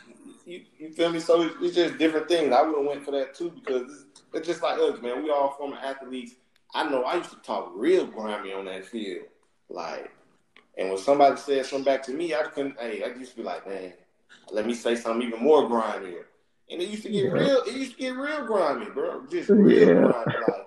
[0.44, 1.20] you, you feel me?
[1.20, 2.52] So it's, it's just different things.
[2.52, 5.22] I would have went for that too because it's, it's just like us, man.
[5.22, 6.34] We all former athletes.
[6.74, 9.26] I know I used to talk real grimy on that field,
[9.68, 10.10] like,
[10.76, 12.78] and when somebody said something back to me, I couldn't.
[12.80, 13.92] Hey, I used to be like, man,
[14.50, 16.16] let me say something even more grimy.
[16.70, 17.32] And it used to get Yeah.
[17.32, 17.62] real.
[17.66, 19.24] It used to get real grimy, bro.
[19.30, 19.94] Just real Yeah.
[19.94, 20.32] grimy.
[20.42, 20.66] Like,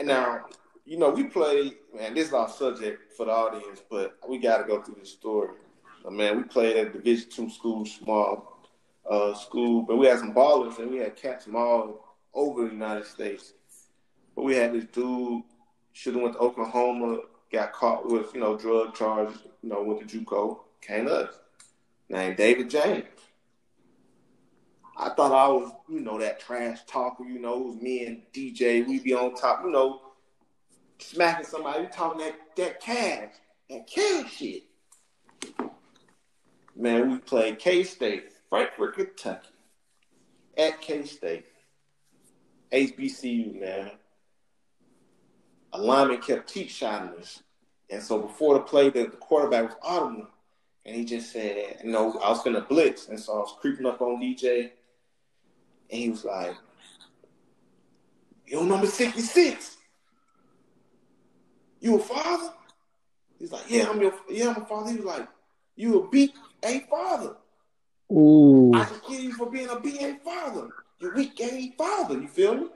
[0.00, 0.46] and now,
[0.84, 1.76] you know, we played.
[1.96, 5.12] Man, this is our subject for the audience, but we got to go through this
[5.12, 5.54] story.
[6.10, 8.60] Man, we played at Division two school, small
[9.10, 12.70] uh, school, but we had some ballers and we had cats from all over the
[12.70, 13.54] United States.
[14.34, 15.42] But we had this dude
[15.94, 17.20] should have went to Oklahoma,
[17.50, 21.32] got caught with you know drug charges, you know went to JUCO, came us.
[22.10, 23.06] named David James.
[24.98, 27.24] I thought I was, you know, that trash talker.
[27.24, 28.86] You know, it was me and DJ.
[28.86, 30.00] We be on top, you know,
[30.98, 31.82] smacking somebody.
[31.82, 33.32] We talking that that cash,
[33.70, 34.62] that cash shit.
[36.74, 39.48] Man, we played K State, Frankfort, Kentucky,
[40.56, 41.46] at K State,
[42.72, 43.60] HBCU.
[43.60, 43.90] Man,
[45.72, 47.42] a lineman kept cheat shotting us,
[47.90, 50.28] and so before the play, the, the quarterback was audible,
[50.84, 53.86] and he just said, you know, I was gonna blitz, and so I was creeping
[53.86, 54.70] up on DJ.
[55.88, 56.56] And he was like,
[58.46, 59.75] Yo, number 66.
[61.80, 62.52] You a father?
[63.38, 64.90] He's like, Yeah, I'm your yeah, I'm a father.
[64.90, 65.28] He was like,
[65.76, 67.36] You a B A father.
[68.12, 68.72] Ooh.
[68.74, 70.68] I can kill you for being a B A father.
[71.00, 72.66] You weak A father, you feel me?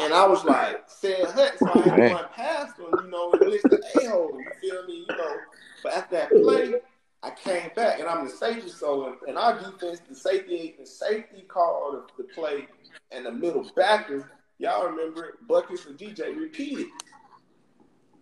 [0.00, 3.32] And I was like, said Hut, so I had to run past him, you know,
[3.32, 5.06] and blitz the a-hole, you feel me?
[5.08, 5.36] You know.
[5.82, 6.74] But after that play,
[7.22, 11.42] I came back and I'm the safety, so and our defense, the safety, the safety
[11.48, 12.68] called the, the play,
[13.10, 16.86] and the middle backer, y'all remember it, Buckets and DJ repeated.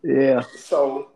[0.04, 0.42] Yeah.
[0.58, 1.08] So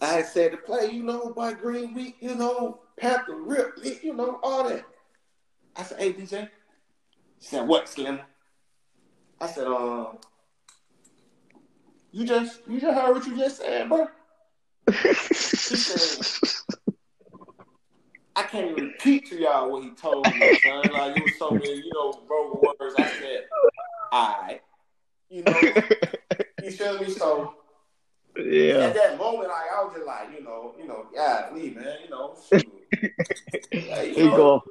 [0.00, 4.40] I said to play, you know, by Green Week, you know, Panther Rip, you know,
[4.42, 4.84] all that.
[5.76, 6.48] I said, hey DJ.
[7.38, 8.20] He said, what, Slim?
[9.40, 10.18] I said, um,
[12.10, 14.08] you just you just heard what you just said, bro.
[14.90, 16.50] He said,
[18.34, 20.92] I can't even repeat to y'all what he told me, son.
[20.92, 22.94] Like it was so many, you know, broken words.
[22.96, 23.44] I said,
[24.10, 24.60] "All right,"
[25.28, 25.60] you know.
[26.62, 27.10] you feel me?
[27.10, 27.54] So
[28.38, 28.86] yeah.
[28.86, 31.96] at that moment, like, I was just like, you know, you know, yeah, me, man,
[32.04, 32.64] you know, shoot.
[33.90, 34.62] Like, you, know go.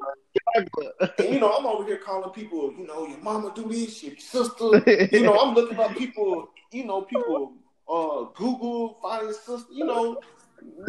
[0.55, 0.69] and,
[1.33, 4.81] you know, I'm over here calling people, you know, your mama do this, your sister.
[5.11, 7.53] You know, I'm looking up people, you know, people
[7.87, 10.19] uh Google find your sister, you know.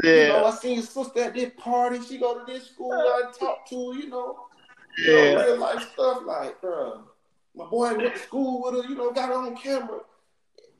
[0.02, 0.12] Yeah.
[0.12, 2.00] You know, I seen your sister at this party.
[2.02, 2.92] She go to this school.
[2.92, 3.74] I talk to.
[3.74, 4.46] You know,
[4.96, 5.44] you know, Yeah.
[5.44, 6.22] real life stuff.
[6.26, 7.02] Like, bro,
[7.54, 8.88] my boy went to school with her.
[8.88, 10.00] You know, got her on camera.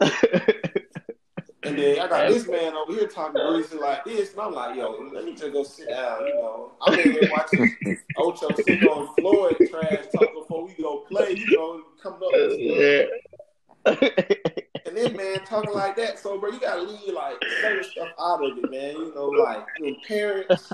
[1.64, 4.76] And then I got this man over here talking greasy like this, and I'm like,
[4.76, 6.24] yo, let me just go sit down.
[6.26, 7.76] You know, I'm in here watching
[8.16, 11.32] Ocho Cinco and Floyd trash talk before we go play.
[11.32, 12.68] You know, coming up with stuff.
[12.68, 14.38] yeah.
[14.86, 18.42] And then man talking like that, so bro, you gotta leave like certain stuff out
[18.44, 18.92] of it, man.
[18.96, 20.72] You know, like them parents,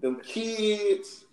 [0.00, 1.24] them kids.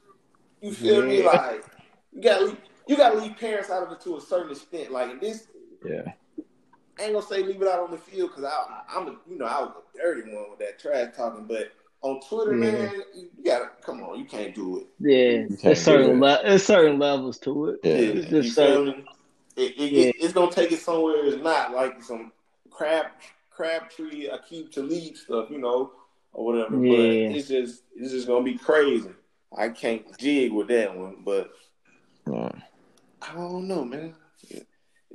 [0.61, 1.23] You feel me?
[1.23, 1.63] Like
[2.11, 4.91] you gotta leave, you gotta leave parents out of it to a certain extent.
[4.91, 5.47] Like this,
[5.85, 6.13] Yeah.
[6.99, 9.37] I ain't gonna say leave it out on the field because I, I'm a, you
[9.37, 11.71] know, I was a dirty one with that trash talking, but
[12.01, 12.71] on Twitter, Yeah.
[12.71, 14.87] man, you gotta come on, you can't do it.
[14.99, 15.47] Yeah.
[15.47, 17.79] can't There's certain le- there's certain levels to it.
[17.83, 17.91] Yeah.
[17.93, 18.85] It's just certain.
[18.87, 19.05] me?
[19.55, 20.05] It, it, Yeah.
[20.09, 22.31] it, it's gonna take it somewhere it's not like some
[22.69, 23.07] crab
[23.49, 25.91] crab tree Aqib Talib stuff, you know,
[26.33, 26.83] or whatever.
[26.85, 27.29] Yeah.
[27.29, 29.09] But it's just it's just gonna be crazy.
[29.57, 31.51] I can't jig with that one, but
[32.31, 32.51] Yeah.
[33.21, 34.13] I don't know, man.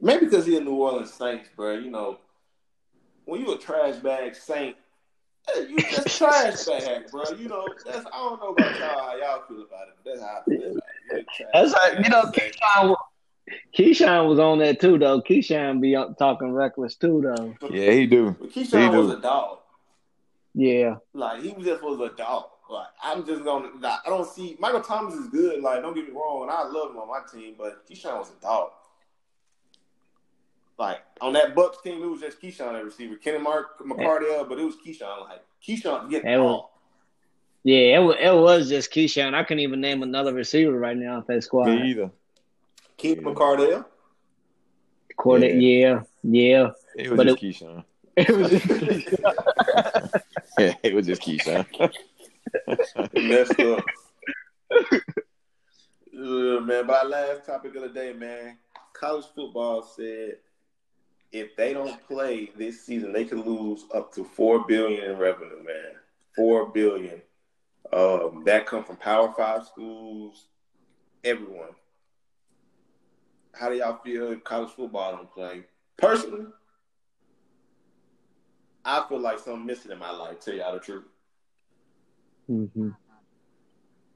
[0.05, 1.75] Maybe because he's a New Orleans Saints, bro.
[1.75, 2.19] You know,
[3.25, 4.75] when you a trash bag Saint,
[5.57, 7.23] you just trash bag, bro.
[7.39, 10.21] You know, that's I don't know about y'all how y'all feel about it, but that's
[10.21, 10.83] how I feel about it.
[11.13, 12.57] You're trash That's like you know, Saint.
[12.61, 12.97] Keyshawn,
[13.79, 15.23] Keyshawn was on that too, though.
[15.23, 17.55] Keyshawn be up talking reckless too, though.
[17.71, 18.37] Yeah, he do.
[18.41, 19.19] But Keyshawn He was do.
[19.19, 19.59] a dog.
[20.55, 22.47] Yeah, Like he just was a dog.
[22.69, 23.69] Like I'm just gonna.
[23.81, 25.63] Like, I don't see Michael Thomas is good.
[25.63, 28.31] Like don't get me wrong, and I love him on my team, but Keyshawn was
[28.37, 28.71] a dog.
[30.79, 34.59] Like on that Bucks team, it was just Keyshawn at receiver, Kenny Mark McCardell, but
[34.59, 35.29] it was Keyshawn.
[35.29, 36.79] Like Keyshawn get the That was- ball.
[37.63, 37.97] yeah.
[37.97, 39.35] It was, it was just Keyshawn.
[39.35, 41.67] I couldn't even name another receiver right now off that squad.
[41.67, 42.11] Me either.
[42.97, 43.85] Kenny McCardell.
[45.17, 46.71] Quarter, yeah, yeah.
[46.97, 47.85] It was But just Keyshawn.
[48.17, 48.53] It was
[50.59, 51.67] Yeah, it was just Keyshawn.
[53.15, 53.85] messed up.
[56.13, 58.59] Yeah, man, but our last topic of the day, man.
[58.93, 60.37] College football said
[61.33, 65.63] if they don't play this season, they could lose up to four billion in revenue,
[65.65, 65.93] man.
[66.37, 67.23] Four billion.
[67.93, 70.47] Um, that come from Power Five schools,
[71.25, 71.75] everyone.
[73.55, 75.65] How do y'all feel if college football don't play?
[75.99, 76.47] Personally,
[78.85, 80.41] I feel like something missing in my life.
[80.41, 81.05] Tell y'all the truth.
[82.49, 82.91] hmm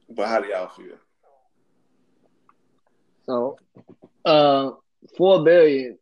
[0.08, 0.96] But how do y'all feel?
[3.26, 3.56] So,
[4.24, 4.70] uh,
[5.16, 5.98] four billion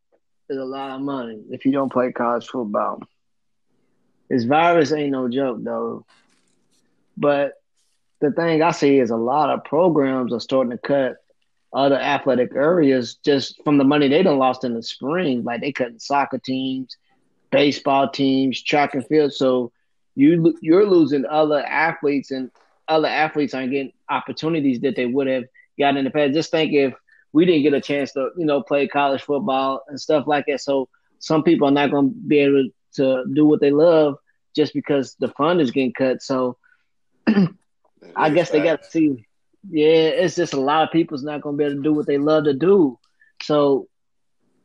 [0.48, 3.00] is a lot of money if you don't play college football.
[4.28, 6.06] This virus ain't no joke, though.
[7.16, 7.54] But
[8.20, 11.16] the thing I see is a lot of programs are starting to cut
[11.72, 15.44] other athletic areas just from the money they done lost in the spring.
[15.44, 16.96] Like they cutting soccer teams,
[17.50, 19.32] baseball teams, track and field.
[19.32, 19.72] So
[20.14, 22.50] you you're losing other athletes and
[22.88, 25.44] other athletes aren't getting opportunities that they would have
[25.78, 26.34] gotten in the past.
[26.34, 26.94] Just think if
[27.34, 30.60] we didn't get a chance to, you know, play college football and stuff like that.
[30.60, 34.16] So some people are not going to be able to do what they love
[34.54, 36.22] just because the fund is getting cut.
[36.22, 36.56] So
[38.16, 39.26] I guess they got to see.
[39.68, 42.06] Yeah, it's just a lot of people's not going to be able to do what
[42.06, 43.00] they love to do.
[43.42, 43.88] So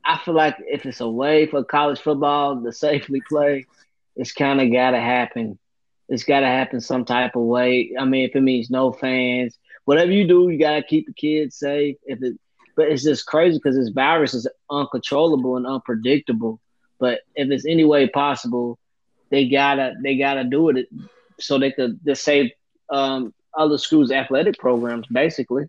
[0.06, 3.66] I feel like if it's a way for college football to safely play,
[4.16, 5.58] it's kind of got to happen.
[6.08, 7.94] It's got to happen some type of way.
[8.00, 11.14] I mean, if it means no fans, whatever you do, you got to keep the
[11.14, 11.96] kids safe.
[12.06, 12.38] If it,
[12.80, 16.62] but it's just crazy because this virus is uncontrollable and unpredictable.
[16.98, 18.80] But if it's any way possible,
[19.30, 20.88] they gotta they gotta do it
[21.42, 22.52] so they could just save
[22.90, 25.66] um, other schools' athletic programs, basically.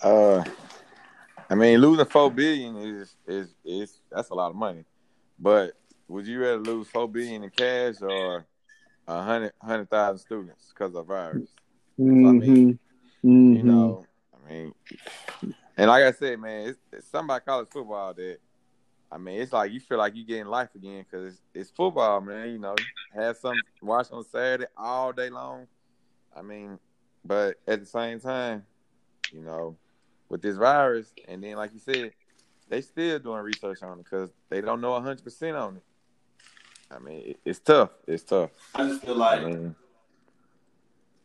[0.00, 0.42] Uh,
[1.50, 4.86] I mean, losing four billion is is is that's a lot of money.
[5.38, 5.74] But
[6.08, 8.46] would you rather lose four billion in cash or
[9.06, 11.50] a hundred hundred thousand students because of virus?
[12.00, 12.26] Mm-hmm.
[12.26, 12.78] I mean,
[13.22, 13.56] mm-hmm.
[13.56, 14.06] you know,
[14.44, 14.74] I mean,
[15.76, 18.38] and like I said, man, it's, it's something about college football that
[19.12, 22.22] I mean, it's like you feel like you getting life again because it's, it's, football,
[22.22, 22.48] man.
[22.48, 22.74] You know,
[23.14, 25.66] have some watch on Saturday all day long.
[26.34, 26.78] I mean,
[27.22, 28.64] but at the same time,
[29.30, 29.76] you know,
[30.30, 32.12] with this virus, and then like you said,
[32.70, 35.82] they still doing research on it because they don't know hundred percent on it.
[36.90, 37.90] I mean, it, it's tough.
[38.06, 38.50] It's tough.
[38.74, 39.74] I just feel like I mean,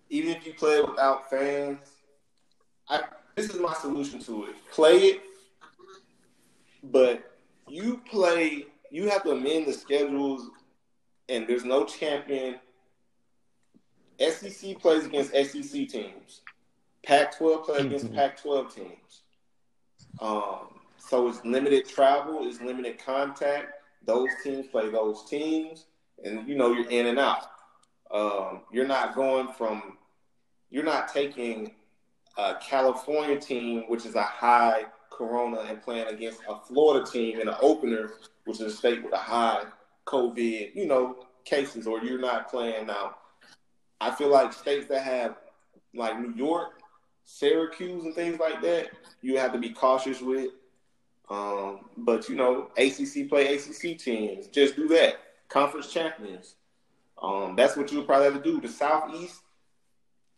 [0.09, 1.79] even if you play without fans,
[2.89, 3.03] I
[3.35, 4.55] this is my solution to it.
[4.71, 5.21] Play it,
[6.83, 8.65] but you play.
[8.89, 10.49] You have to amend the schedules,
[11.29, 12.59] and there's no champion.
[14.19, 16.41] SEC plays against SEC teams.
[17.03, 18.15] Pac-12 plays against mm-hmm.
[18.15, 19.21] Pac-12 teams.
[20.19, 23.73] Um, so it's limited travel, it's limited contact.
[24.05, 25.85] Those teams play those teams,
[26.23, 27.45] and you know you're in and out.
[28.09, 29.97] Um, you're not going from,
[30.69, 31.75] you're not taking
[32.37, 37.47] a California team, which is a high corona, and playing against a Florida team in
[37.47, 38.13] an opener,
[38.45, 39.63] which is a state with a high
[40.05, 43.15] COVID, you know, cases, or you're not playing now.
[43.99, 45.37] I feel like states that have
[45.93, 46.81] like New York,
[47.25, 48.89] Syracuse, and things like that,
[49.21, 50.51] you have to be cautious with.
[51.29, 54.47] Um, but you know, ACC play ACC teams.
[54.47, 55.15] Just do that.
[55.49, 56.55] Conference champions.
[57.21, 58.61] Um, that's what you would probably have to do.
[58.61, 59.41] The Southeast,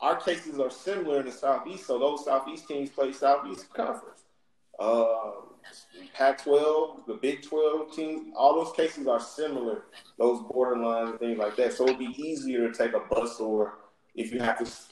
[0.02, 4.24] our cases are similar in the Southeast, so those Southeast teams play Southeast Conference.
[4.80, 5.32] Uh,
[6.14, 9.84] Pac-12, the Big 12 teams, all those cases are similar.
[10.18, 11.74] Those borderlines and things like that.
[11.74, 13.76] So it'd be easier to take a bus or
[14.16, 14.90] if you have to s-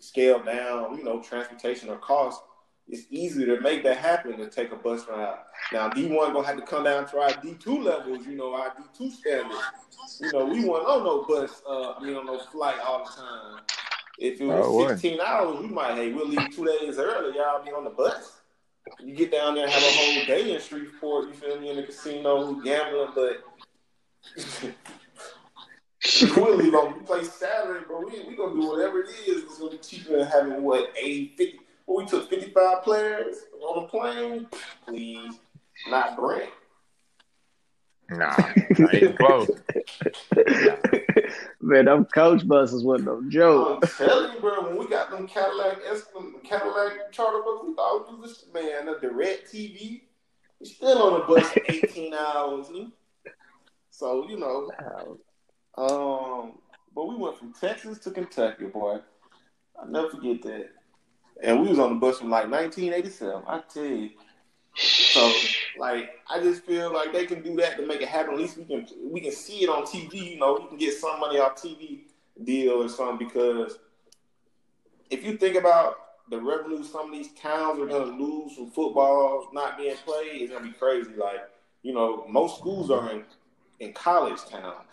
[0.00, 2.42] scale down, you know, transportation or cost
[2.90, 5.38] it's easier to make that happen than take a bus ride.
[5.72, 8.52] Now D one gonna have to come down to our D two levels, you know,
[8.54, 9.62] our D two standards.
[10.20, 13.12] You know, we want on no bus, uh, I mean on no flight all the
[13.12, 13.60] time.
[14.20, 17.64] If it was oh, 16 hours, we might, hey, we'll leave two days early, y'all
[17.64, 18.42] be on the bus.
[19.02, 21.76] You get down there and have a whole day in Shreveport, you feel me, in
[21.76, 23.42] the casino, gambling, but
[26.36, 28.00] we'll leave on we play Saturday, bro.
[28.00, 29.44] We we gonna do whatever it is.
[29.44, 33.88] It's gonna be cheaper than having what, 80, 50 we took 55 players on a
[33.88, 34.46] plane,
[34.86, 35.40] please,
[35.88, 36.50] not Brent.
[38.10, 38.36] Nah,
[38.78, 39.50] not even close.
[41.60, 43.80] Man, them coach buses wasn't no joke.
[43.82, 45.78] I'm telling you, bro, when we got them Cadillac
[46.44, 50.02] Cadillac charter buses, we thought we was man, a DirecTV.
[50.60, 52.66] We still on the bus 18 hours.
[53.90, 54.70] So, you know.
[55.78, 56.58] Um,
[56.94, 58.98] but we went from Texas to Kentucky, boy.
[59.80, 60.70] I'll never forget that
[61.42, 63.42] and we was on the bus from like 1987.
[63.46, 64.10] I tell you.
[64.74, 65.32] So
[65.78, 68.34] like I just feel like they can do that to make it happen.
[68.34, 70.32] At least we can we can see it on TV.
[70.32, 72.00] You know, we can get some money off TV
[72.44, 73.26] deal or something.
[73.26, 73.78] Because
[75.10, 75.96] if you think about
[76.30, 80.52] the revenue some of these towns are to lose from football not being played, it's
[80.52, 81.10] going to be crazy.
[81.16, 81.48] Like
[81.82, 83.24] you know, most schools are in
[83.80, 84.86] in college towns.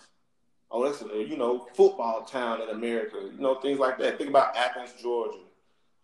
[0.70, 3.18] Oh, that's a, you know football town in America.
[3.22, 4.18] You know things like that.
[4.18, 5.40] Think about Athens, Georgia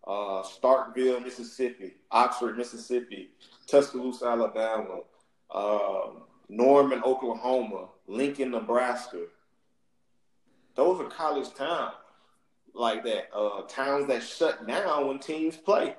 [0.06, 3.30] uh, Starkville, Mississippi, Oxford, Mississippi,
[3.68, 5.00] Tuscaloosa, Alabama,
[5.52, 6.10] uh,
[6.50, 9.26] Norman, Oklahoma, Lincoln, Nebraska.
[10.76, 11.94] Those are college towns
[12.74, 13.30] like that.
[13.34, 15.96] Uh, towns that shut down when teams play.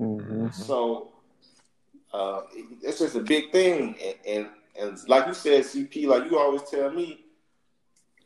[0.00, 0.50] Mm-hmm.
[0.50, 1.12] So
[2.12, 2.42] uh,
[2.82, 6.62] it's just a big thing, and, and and like you said, CP, like you always
[6.62, 7.24] tell me,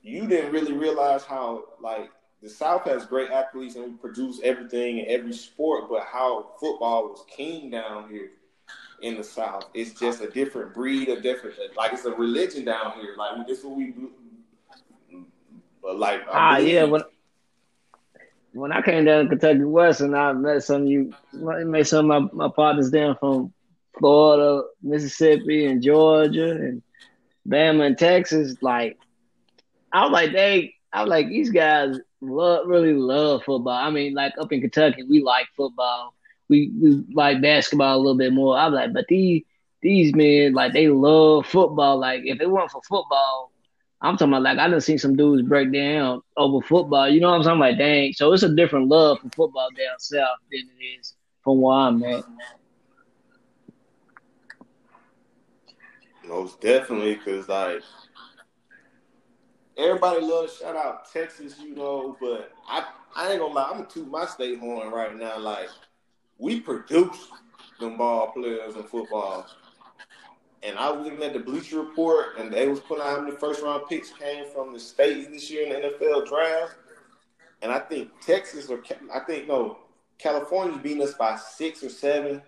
[0.03, 2.11] you didn't really realize how like
[2.43, 7.09] the South has great athletes and we produce everything in every sport, but how football
[7.09, 8.31] was king down here
[9.01, 12.93] in the South, it's just a different breed, a different like it's a religion down
[13.01, 13.15] here.
[13.17, 14.11] Like this is what we do.
[15.83, 16.85] But like, I Ah, believe- yeah.
[16.85, 17.03] When
[18.55, 22.33] when I came down to Kentucky Wesleyan, I met some of you, met some of
[22.33, 23.53] my, my partners down from
[23.99, 26.83] Florida, Mississippi, and Georgia, and
[27.47, 28.57] Bama and Texas.
[28.63, 28.99] Like,
[29.93, 33.75] I was like, they, I was like, these guys love, really love football.
[33.75, 36.15] I mean, like up in Kentucky, we like football.
[36.49, 38.57] We we like basketball a little bit more.
[38.57, 39.43] I'm like, but these
[39.83, 41.99] these men, like, they love football.
[41.99, 43.53] Like, if it weren't for football,
[44.01, 47.09] I'm talking about like I done seen some dudes break down over football.
[47.09, 47.59] You know what I'm saying?
[47.59, 48.13] Like, dang.
[48.13, 52.03] So it's a different love for football down south than it is from where I'm
[52.05, 52.25] at.
[56.27, 57.83] Most definitely, because like
[59.79, 62.85] everybody loves shout out Texas, you know, but I
[63.17, 65.39] I ain't gonna lie, I'm gonna my state horn right now.
[65.39, 65.69] Like
[66.39, 67.29] we produce
[67.81, 69.47] them ball players in football.
[70.63, 73.37] And I was looking at the Bleacher Report, and they was putting out how many
[73.37, 76.75] first round picks came from the states this year in the NFL draft.
[77.63, 78.83] And I think Texas or
[79.15, 79.79] I think no,
[80.19, 82.43] California's beating us by six or seven.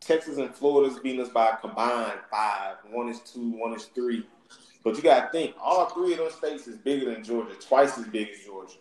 [0.00, 2.76] Texas and Florida's beating us by combined five.
[2.90, 4.26] One is two, one is three.
[4.86, 8.06] But you gotta think, all three of those states is bigger than Georgia, twice as
[8.06, 8.76] big as Georgia.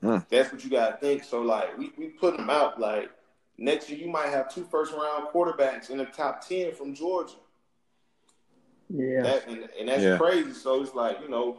[0.00, 0.18] Hmm.
[0.30, 1.24] That's what you gotta think.
[1.24, 3.10] So like we, we put them out like
[3.58, 7.34] next year you might have two first round quarterbacks in the top ten from Georgia.
[8.88, 9.22] Yeah.
[9.22, 10.16] That and, and that's Yeah.
[10.16, 10.52] crazy.
[10.52, 11.58] So it's like, you know,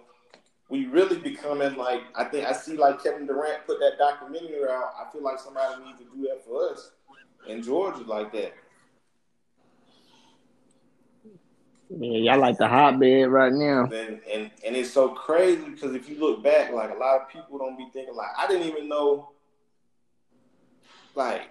[0.69, 4.93] we really becoming like I think I see like Kevin Durant put that documentary out.
[4.97, 6.91] I feel like somebody needs to do that for us
[7.49, 8.53] in Georgia like that.
[11.89, 13.85] Yeah, y'all like the hotbed right now.
[13.85, 17.29] And and and it's so crazy because if you look back, like a lot of
[17.29, 19.31] people don't be thinking like I didn't even know
[21.15, 21.49] like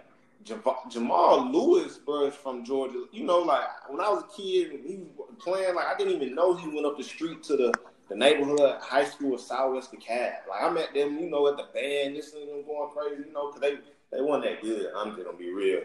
[0.88, 3.04] Jamal Lewis, bro, from Georgia.
[3.12, 6.14] You know, like when I was a kid and he was playing, like I didn't
[6.14, 7.74] even know he went up the street to the,
[8.08, 10.34] the neighborhood high school of Southwest DeKalb.
[10.48, 13.32] Like I met them, you know, at the band, listening to them going crazy, you
[13.32, 13.78] know, because they
[14.12, 14.90] they weren't that good.
[14.96, 15.82] I'm just gonna be real,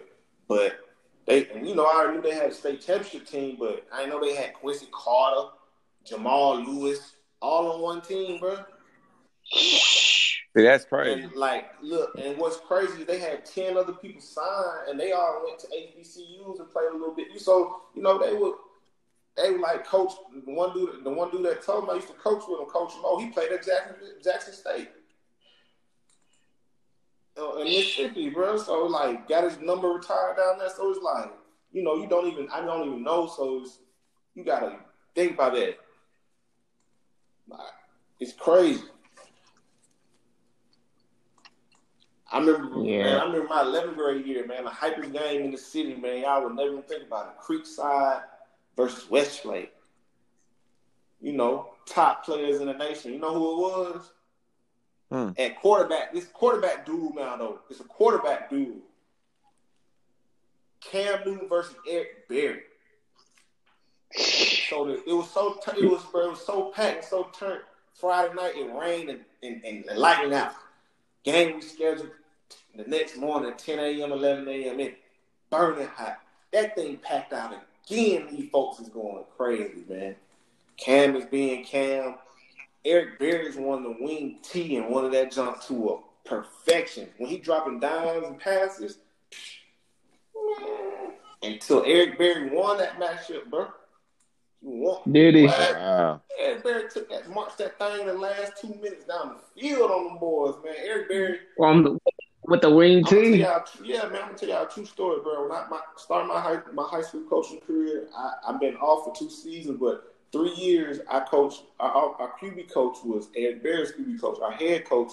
[0.47, 0.73] but
[1.27, 4.05] they and you know I already knew they had a state championship team, but I
[4.05, 5.49] know they had Quincy Carter,
[6.05, 8.57] Jamal Lewis, all on one team, bro.
[10.53, 11.23] See, that's crazy.
[11.23, 15.11] And like, look, and what's crazy is they had ten other people sign, and they
[15.11, 17.27] all went to HBCUs and played a little bit.
[17.39, 18.55] So you know they would,
[19.37, 20.11] they were like coach.
[20.45, 22.65] The one dude, the one dude that told me I used to coach with him,
[22.65, 23.17] Coach Mo.
[23.19, 24.89] He played at Jackson, Jackson State,
[27.39, 28.57] Uh, in Mississippi, bro.
[28.57, 30.69] So like, got his number retired down there.
[30.69, 31.31] So it's like,
[31.71, 33.27] you know, you don't even, I don't even know.
[33.27, 33.79] So it's,
[34.35, 34.77] you gotta
[35.15, 35.77] think about that.
[37.47, 37.59] Like,
[38.19, 38.83] it's crazy.
[42.31, 43.03] I remember, Yeah.
[43.03, 46.21] man, I remember my 11th grade year, man, the hypest game in the city, man.
[46.21, 47.41] Y'all would never even think about it.
[47.43, 48.23] Creekside
[48.77, 49.73] versus Westlake.
[51.19, 53.13] You know, top players in the nation.
[53.13, 54.11] You know who it was?
[55.11, 55.29] Hmm.
[55.37, 58.81] At quarterback, this quarterback dude now though, it's a quarterback dude.
[60.79, 62.61] Cam Newton versus Eric Berry.
[64.15, 67.61] So the, it was so it was it was so packed, so turned.
[67.93, 70.53] Friday night it rained and, and, and, and lightning out.
[71.23, 72.09] Game rescheduled
[72.75, 74.79] the next morning, 10 a.m., 11 a.m.
[74.79, 74.97] It
[75.49, 76.19] burning hot.
[76.51, 77.53] That thing packed out
[77.85, 78.27] again.
[78.31, 80.15] These folks is going crazy, man.
[80.77, 82.15] Cam is being Cam.
[82.83, 87.09] Eric Berry's won the wing T and one of that jump to a perfection.
[87.17, 88.97] When he dropping dimes and passes,
[91.43, 93.67] until Eric Berry won that matchup, bro.
[94.61, 95.01] He won.
[95.11, 95.45] Did he?
[95.45, 95.75] What?
[95.75, 96.21] Wow.
[96.39, 99.91] Eric Berry took that, marched that thing in the last two minutes down the field
[99.91, 100.73] on them boys, man.
[100.83, 101.99] Eric Berry, On the,
[102.43, 103.83] with the wing I'm gonna tell tee.
[103.83, 105.43] yeah, man, I'm gonna tell y'all a true story, bro.
[105.43, 109.05] When I my, started my high, my high school coaching career, I, I've been off
[109.05, 111.63] for two seasons, but three years I coached.
[111.79, 114.39] Our, our, QB coach was Eric Berry's QB coach.
[114.41, 115.11] Our head coach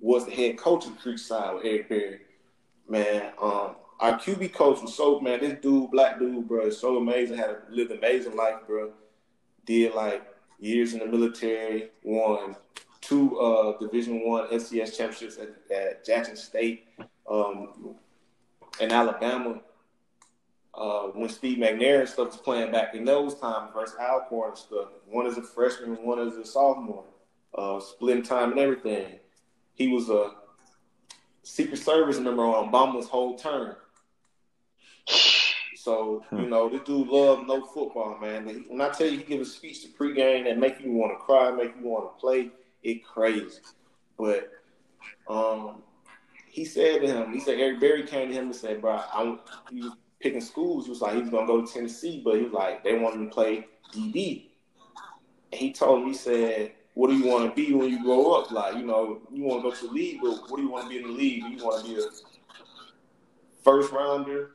[0.00, 2.20] was the head coach of Creekside with Berry.
[2.88, 5.40] Man, um, our QB coach was so man.
[5.40, 7.36] This dude, black dude, bro, is so amazing.
[7.36, 8.92] Had a, lived amazing life, bro.
[9.66, 10.22] Did like
[10.58, 11.90] years in the military.
[12.02, 12.56] Won
[13.00, 16.86] two uh, Division One FCS championships at, at Jackson State,
[17.28, 17.94] um,
[18.80, 19.60] in Alabama.
[20.78, 24.58] Uh, when Steve McNair and stuff was playing back in those times versus Alcorn and
[24.58, 24.88] stuff.
[25.08, 27.04] One is a freshman, one is a sophomore.
[27.52, 29.18] Uh, splitting time and everything.
[29.74, 30.34] He was a
[31.42, 33.74] Secret Service member on Obama's whole term.
[35.74, 38.64] So you know, this dude love no football, man.
[38.68, 41.24] When I tell you he give a speech to pregame that make you want to
[41.24, 42.50] cry, make you want to play,
[42.84, 43.58] it crazy.
[44.16, 44.52] But
[45.28, 45.82] um,
[46.46, 49.40] he said to him, he said Eric Berry came to him and said, "Bro, I'm."
[49.72, 50.84] He was picking schools.
[50.84, 53.24] He was like he was gonna go to Tennessee, but he was like they wanted
[53.24, 54.46] to play DB.
[55.52, 58.32] And he told me, he said, "What do you want to be when you grow
[58.32, 58.50] up?
[58.50, 60.84] Like, you know, you want to go to the league, but what do you want
[60.84, 61.42] to be in the league?
[61.42, 62.06] Do you want to be a
[63.62, 64.52] first rounder,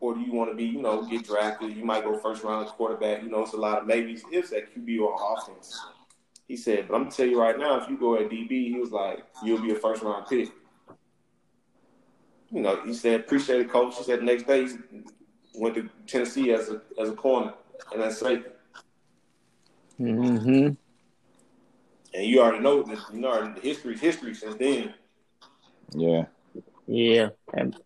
[0.00, 1.76] or do you want to be, you know, get drafted?
[1.76, 3.22] You might go first round quarterback.
[3.22, 5.80] You know, it's a lot of maybes ifs at QB or offense."
[6.46, 8.78] He said, "But I'm gonna tell you right now, if you go at DB, he
[8.78, 10.50] was like, you'll be a first round pick."
[12.54, 15.02] You know, he said, "Appreciate it, coach." He said, the next day he
[15.56, 17.52] went to Tennessee as a as a corner
[17.92, 18.50] and as safety.
[20.00, 20.74] Mm-hmm.
[22.14, 24.94] And you already know that you know the history's history since then.
[25.94, 26.26] Yeah.
[26.86, 27.30] Yeah.
[27.52, 27.76] And,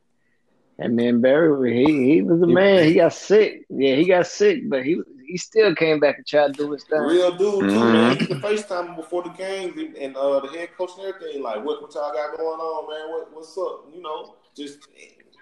[0.79, 2.85] and man, Berry, he he was a man.
[2.85, 3.65] He got sick.
[3.71, 6.85] Yeah, he got sick, but he he still came back and tried to do his
[6.85, 7.01] thing.
[7.01, 7.93] Real dude too, Mhm.
[7.93, 8.13] man.
[8.13, 11.43] He used to FaceTime before the games and, and uh, the head coach and everything.
[11.43, 13.11] Like, what what y'all got going on, man?
[13.11, 13.87] What what's up?
[13.95, 14.79] You know, just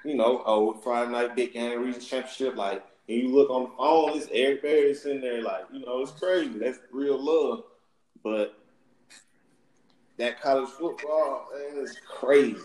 [0.05, 2.57] you know, oh Friday night big game, Region Championship.
[2.57, 5.43] Like, and you look on the phone, it's Eric Berry sitting there.
[5.43, 6.59] Like, you know, it's crazy.
[6.59, 7.65] That's real love.
[8.23, 8.57] But
[10.19, 12.59] that college football, man, is crazy.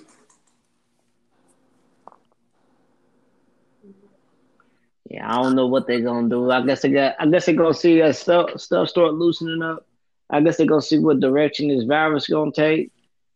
[5.10, 6.50] Yeah, I don't know what they're gonna do.
[6.52, 7.16] I guess they got.
[7.20, 9.86] I guess they're gonna see that stuff stuff start loosening up.
[10.30, 12.92] I guess they're gonna see what direction this virus gonna take,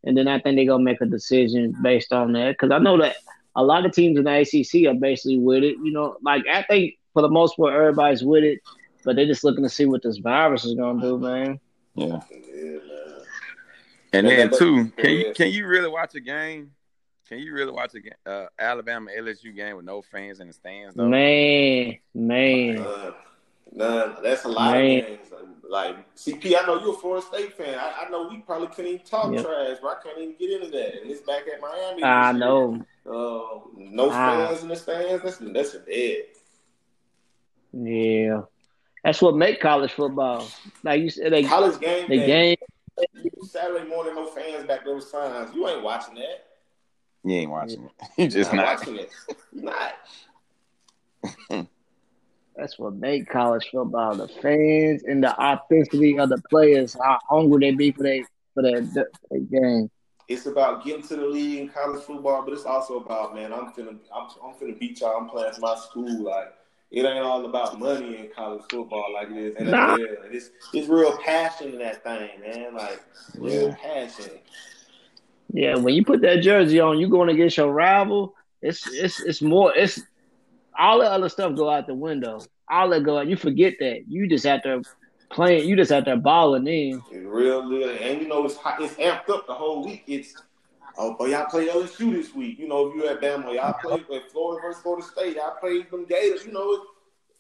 [0.06, 2.52] and then I think they're gonna make a decision based on that.
[2.52, 3.16] Because I know that
[3.56, 5.76] a lot of teams in the ACC are basically with it.
[5.84, 8.60] You know, like I think for the most part everybody's with it,
[9.04, 11.60] but they're just looking to see what this virus is gonna do, man.
[11.96, 12.20] Yeah.
[12.32, 12.78] Yeah.
[14.14, 16.72] And then too, can you can you really watch a game?
[17.28, 20.54] Can you really watch a ga- uh, Alabama LSU game with no fans in the
[20.54, 21.08] stands though?
[21.08, 23.12] Man, man, Uh,
[23.72, 25.00] nah, that's a lot Man.
[25.00, 25.20] of games.
[25.68, 27.78] Like CP, I know you're a Florida State fan.
[27.80, 29.44] I, I know we probably couldn't even talk Yep.
[29.46, 31.02] trash, but I can't even get into that.
[31.02, 32.04] And it's back at Miami.
[32.04, 32.40] I year.
[32.40, 32.86] know.
[33.06, 34.48] Uh, no Ah.
[34.48, 35.24] fans in the stands.
[35.24, 36.24] That's that's a dead.
[37.74, 38.42] Yeah,
[39.04, 40.48] that's what make college football.
[40.84, 42.58] Like you said, they College game the game.
[43.42, 45.54] Saturday morning, no fans back those with signs.
[45.54, 46.46] You ain't watching that.
[47.24, 47.92] You ain't watching it.
[48.18, 48.80] You just You're not.
[48.80, 49.10] watching it.
[49.52, 49.94] Not.
[52.58, 54.16] That's what make college football.
[54.16, 58.64] The fans and the authenticity of the players, how hungry they be for their for
[58.64, 58.82] their,
[59.30, 59.90] their game.
[60.28, 63.54] It's about getting to the league in college football, but it's also about man.
[63.54, 65.18] I'm finna, I'm, I'm finna beat y'all.
[65.20, 66.24] I'm playing for my school.
[66.24, 66.54] Like
[66.92, 69.96] it ain't all about money in college football like it is Nah.
[70.32, 72.74] It's it's real passion in that thing, man.
[72.74, 73.04] Like
[73.38, 73.76] real Yeah.
[73.76, 74.32] passion.
[75.54, 78.34] Yeah, when you put that jersey on, you going against your rival.
[78.62, 79.76] It's it's it's more.
[79.76, 80.02] It's
[80.78, 82.42] all the other stuff go out the window.
[82.70, 83.28] All that go out.
[83.28, 84.06] You forget that.
[84.08, 84.84] You just have to
[85.30, 85.68] playing.
[85.68, 87.02] You just have to balling in.
[87.12, 90.04] It's real good, and you know it's hot, it's amped up the whole week.
[90.08, 90.36] It's
[90.98, 92.60] oh, but y'all play LSU this week.
[92.60, 95.36] You know if you at Bama, y'all play at Florida versus Florida State.
[95.36, 96.46] Y'all play them Gators.
[96.46, 96.86] You know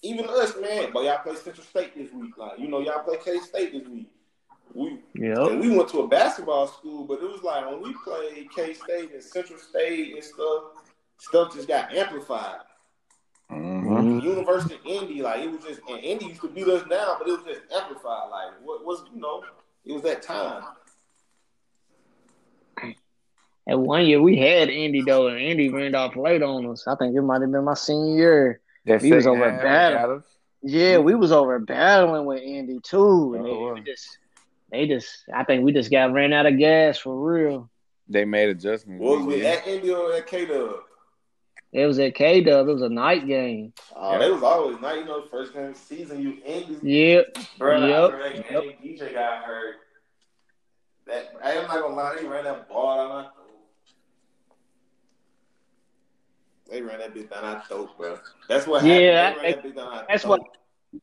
[0.01, 0.91] even us, man.
[0.93, 2.37] But y'all play Central State this week.
[2.37, 4.09] Like you know y'all play K State this week.
[4.73, 5.37] We Yep.
[5.37, 8.73] And we went to a basketball school, but it was like when we played K
[8.73, 10.63] State and Central State and stuff,
[11.17, 12.59] stuff just got amplified.
[13.51, 14.23] Mhm.
[14.23, 17.27] University of Indy, like it was just, and Indy used to beat us down, but
[17.27, 18.29] it was just amplified.
[18.31, 19.43] Like what was, you know,
[19.85, 20.63] it was that time.
[23.67, 26.87] And one year we had Indy though, and Indy ran off late on us.
[26.87, 28.61] I think it might have been my senior year.
[28.85, 30.21] That We was over half bad.
[30.61, 33.33] Yeah, we was over battling with Indy too.
[33.35, 34.17] And Oh, they, we just,
[34.71, 37.69] they just, I think we just got ran out of gas for real.
[38.07, 39.01] They made adjustments.
[39.03, 40.75] What was We we at Indy or at K Dub?
[41.73, 42.67] It was at K Dub.
[42.67, 43.73] It was a night game.
[43.95, 44.99] Oh, they was always night.
[44.99, 46.77] You know, first game of season, you Indy.
[46.81, 47.37] Yep.
[47.57, 48.13] Bro, Yep.
[48.13, 49.75] after that game, DJ got hurt.
[51.07, 53.31] That I'm not gonna lie, they ran that ball down our.
[56.69, 58.17] They ran that bitch down our throat, bro.
[58.49, 59.01] That's what happened.
[59.01, 60.41] Yeah, ran that bitch down our that's throat.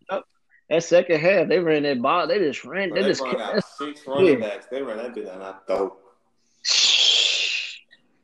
[0.09, 0.24] what-
[0.70, 2.26] That second half, they ran that ball.
[2.26, 2.89] They just ran.
[2.89, 4.48] Bro, They they just brought out six running Yeah.
[4.48, 4.66] backs.
[4.70, 5.98] They ran that bitch down our throat.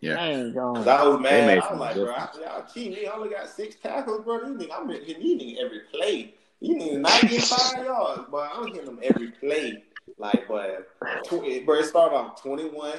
[0.00, 0.14] Yeah.
[0.14, 0.88] Dang, Cause gone.
[0.88, 1.58] I was They mad.
[1.58, 2.38] I was like, bro, difference.
[2.38, 3.06] I, y'all cheating me.
[3.06, 4.46] I only got six tackles, bro.
[4.46, 6.34] You need, I'm hitting you need every play.
[6.60, 9.82] You need not get five yards, but I'm hitting them every play.
[10.16, 10.88] Like, but,
[11.24, 12.92] tw- bro, it started off 21,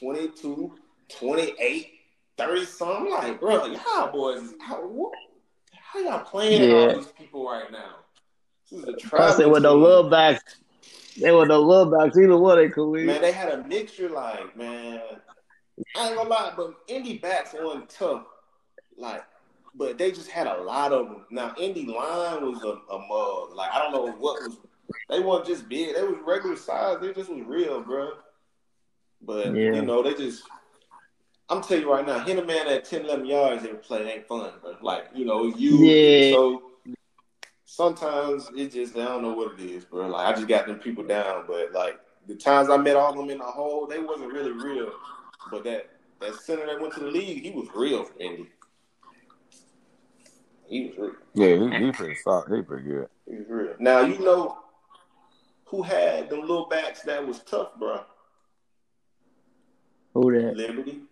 [0.00, 0.74] 22,
[1.18, 1.88] 28,
[2.36, 3.10] 30 something.
[3.10, 5.12] Like, bro, y'all boys, how, what,
[5.72, 6.76] how y'all playing Yeah.
[6.76, 7.96] all these people right now?
[8.70, 9.82] This is a Plus, travel they were the team.
[9.82, 10.56] little backs.
[11.20, 12.16] They were the little backs.
[12.18, 13.06] Either one they could.
[13.06, 15.00] Man, they had a mixture, like, man.
[15.96, 18.24] I ain't gonna lie, but Indy backs on tough.
[18.96, 19.22] Like,
[19.74, 21.24] but they just had a lot of them.
[21.30, 23.54] Now, Indy line was a, a mug.
[23.54, 24.56] Like, I don't know what was.
[25.08, 25.94] They weren't just big.
[25.94, 26.98] They was regular size.
[27.00, 28.12] They just was real, bro.
[29.22, 29.74] But, Yeah.
[29.74, 30.44] you know, they just.
[31.50, 34.26] I'm telling you right now, hitting a man at 10, 11 yards every play ain't
[34.26, 34.76] fun, bro.
[34.82, 35.76] Like, you know, you.
[35.78, 36.32] Yeah.
[36.32, 36.62] So,
[37.64, 40.08] sometimes it just I don't know what it is, bro.
[40.08, 43.16] Like I just got them people down, but like the times I met all of
[43.16, 44.90] them in the hole, they wasn't really real.
[45.50, 45.88] But that
[46.20, 48.48] that center that went to the league, he was real for Indy.
[50.68, 51.12] He was real.
[51.34, 52.54] Yeah, he, he pretty solid.
[52.54, 53.08] He pretty good.
[53.26, 53.74] He was real.
[53.78, 54.58] Now you know
[55.66, 58.00] who had them little backs that was tough, bro.
[60.14, 60.56] Who that?
[60.56, 61.02] Liberty.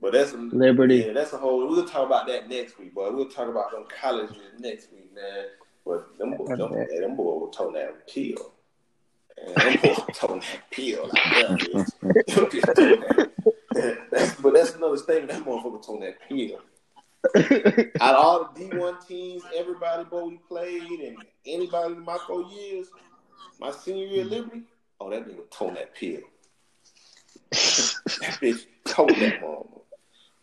[0.00, 0.96] But that's Liberty.
[1.06, 1.66] Yeah, that's a whole.
[1.68, 5.46] We'll talk about that next week, but we'll talk about them colleges next week, man.
[5.84, 8.52] But them boys, them, yeah, them boys were toting that pill.
[9.38, 11.10] And them boys were toting that pill.
[13.16, 13.30] Like,
[14.10, 15.32] that's, but that's another statement.
[15.32, 16.60] That motherfucker toting that pill.
[18.00, 21.16] Out of all the D one teams, everybody boy we played, and
[21.46, 22.88] anybody in my four years,
[23.60, 24.62] my senior year at Liberty,
[25.00, 26.20] oh that nigga toting that pill.
[27.50, 29.82] that bitch told that motherfucker.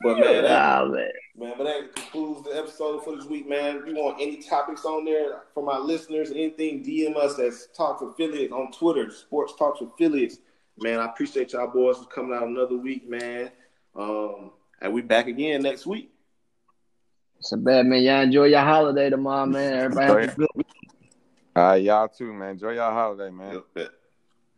[0.02, 1.10] But man, that, oh, man.
[1.36, 3.78] man, but that concludes the episode for this week, man.
[3.78, 8.02] If you want any topics on there from our listeners, anything, DM us as Talks
[8.02, 10.38] Affiliates on Twitter, Sports Talks Affiliates.
[10.82, 13.52] Man, I appreciate y'all boys for coming out another week, man.
[13.96, 14.52] Um,
[14.82, 16.12] and we back again next week.
[17.42, 18.02] So bad, man.
[18.02, 19.74] Y'all enjoy your holiday tomorrow, man.
[19.74, 20.68] Everybody have a good week.
[21.56, 22.52] All right, y'all too, man.
[22.52, 23.62] Enjoy y'all holiday, man.
[23.76, 23.90] Yep.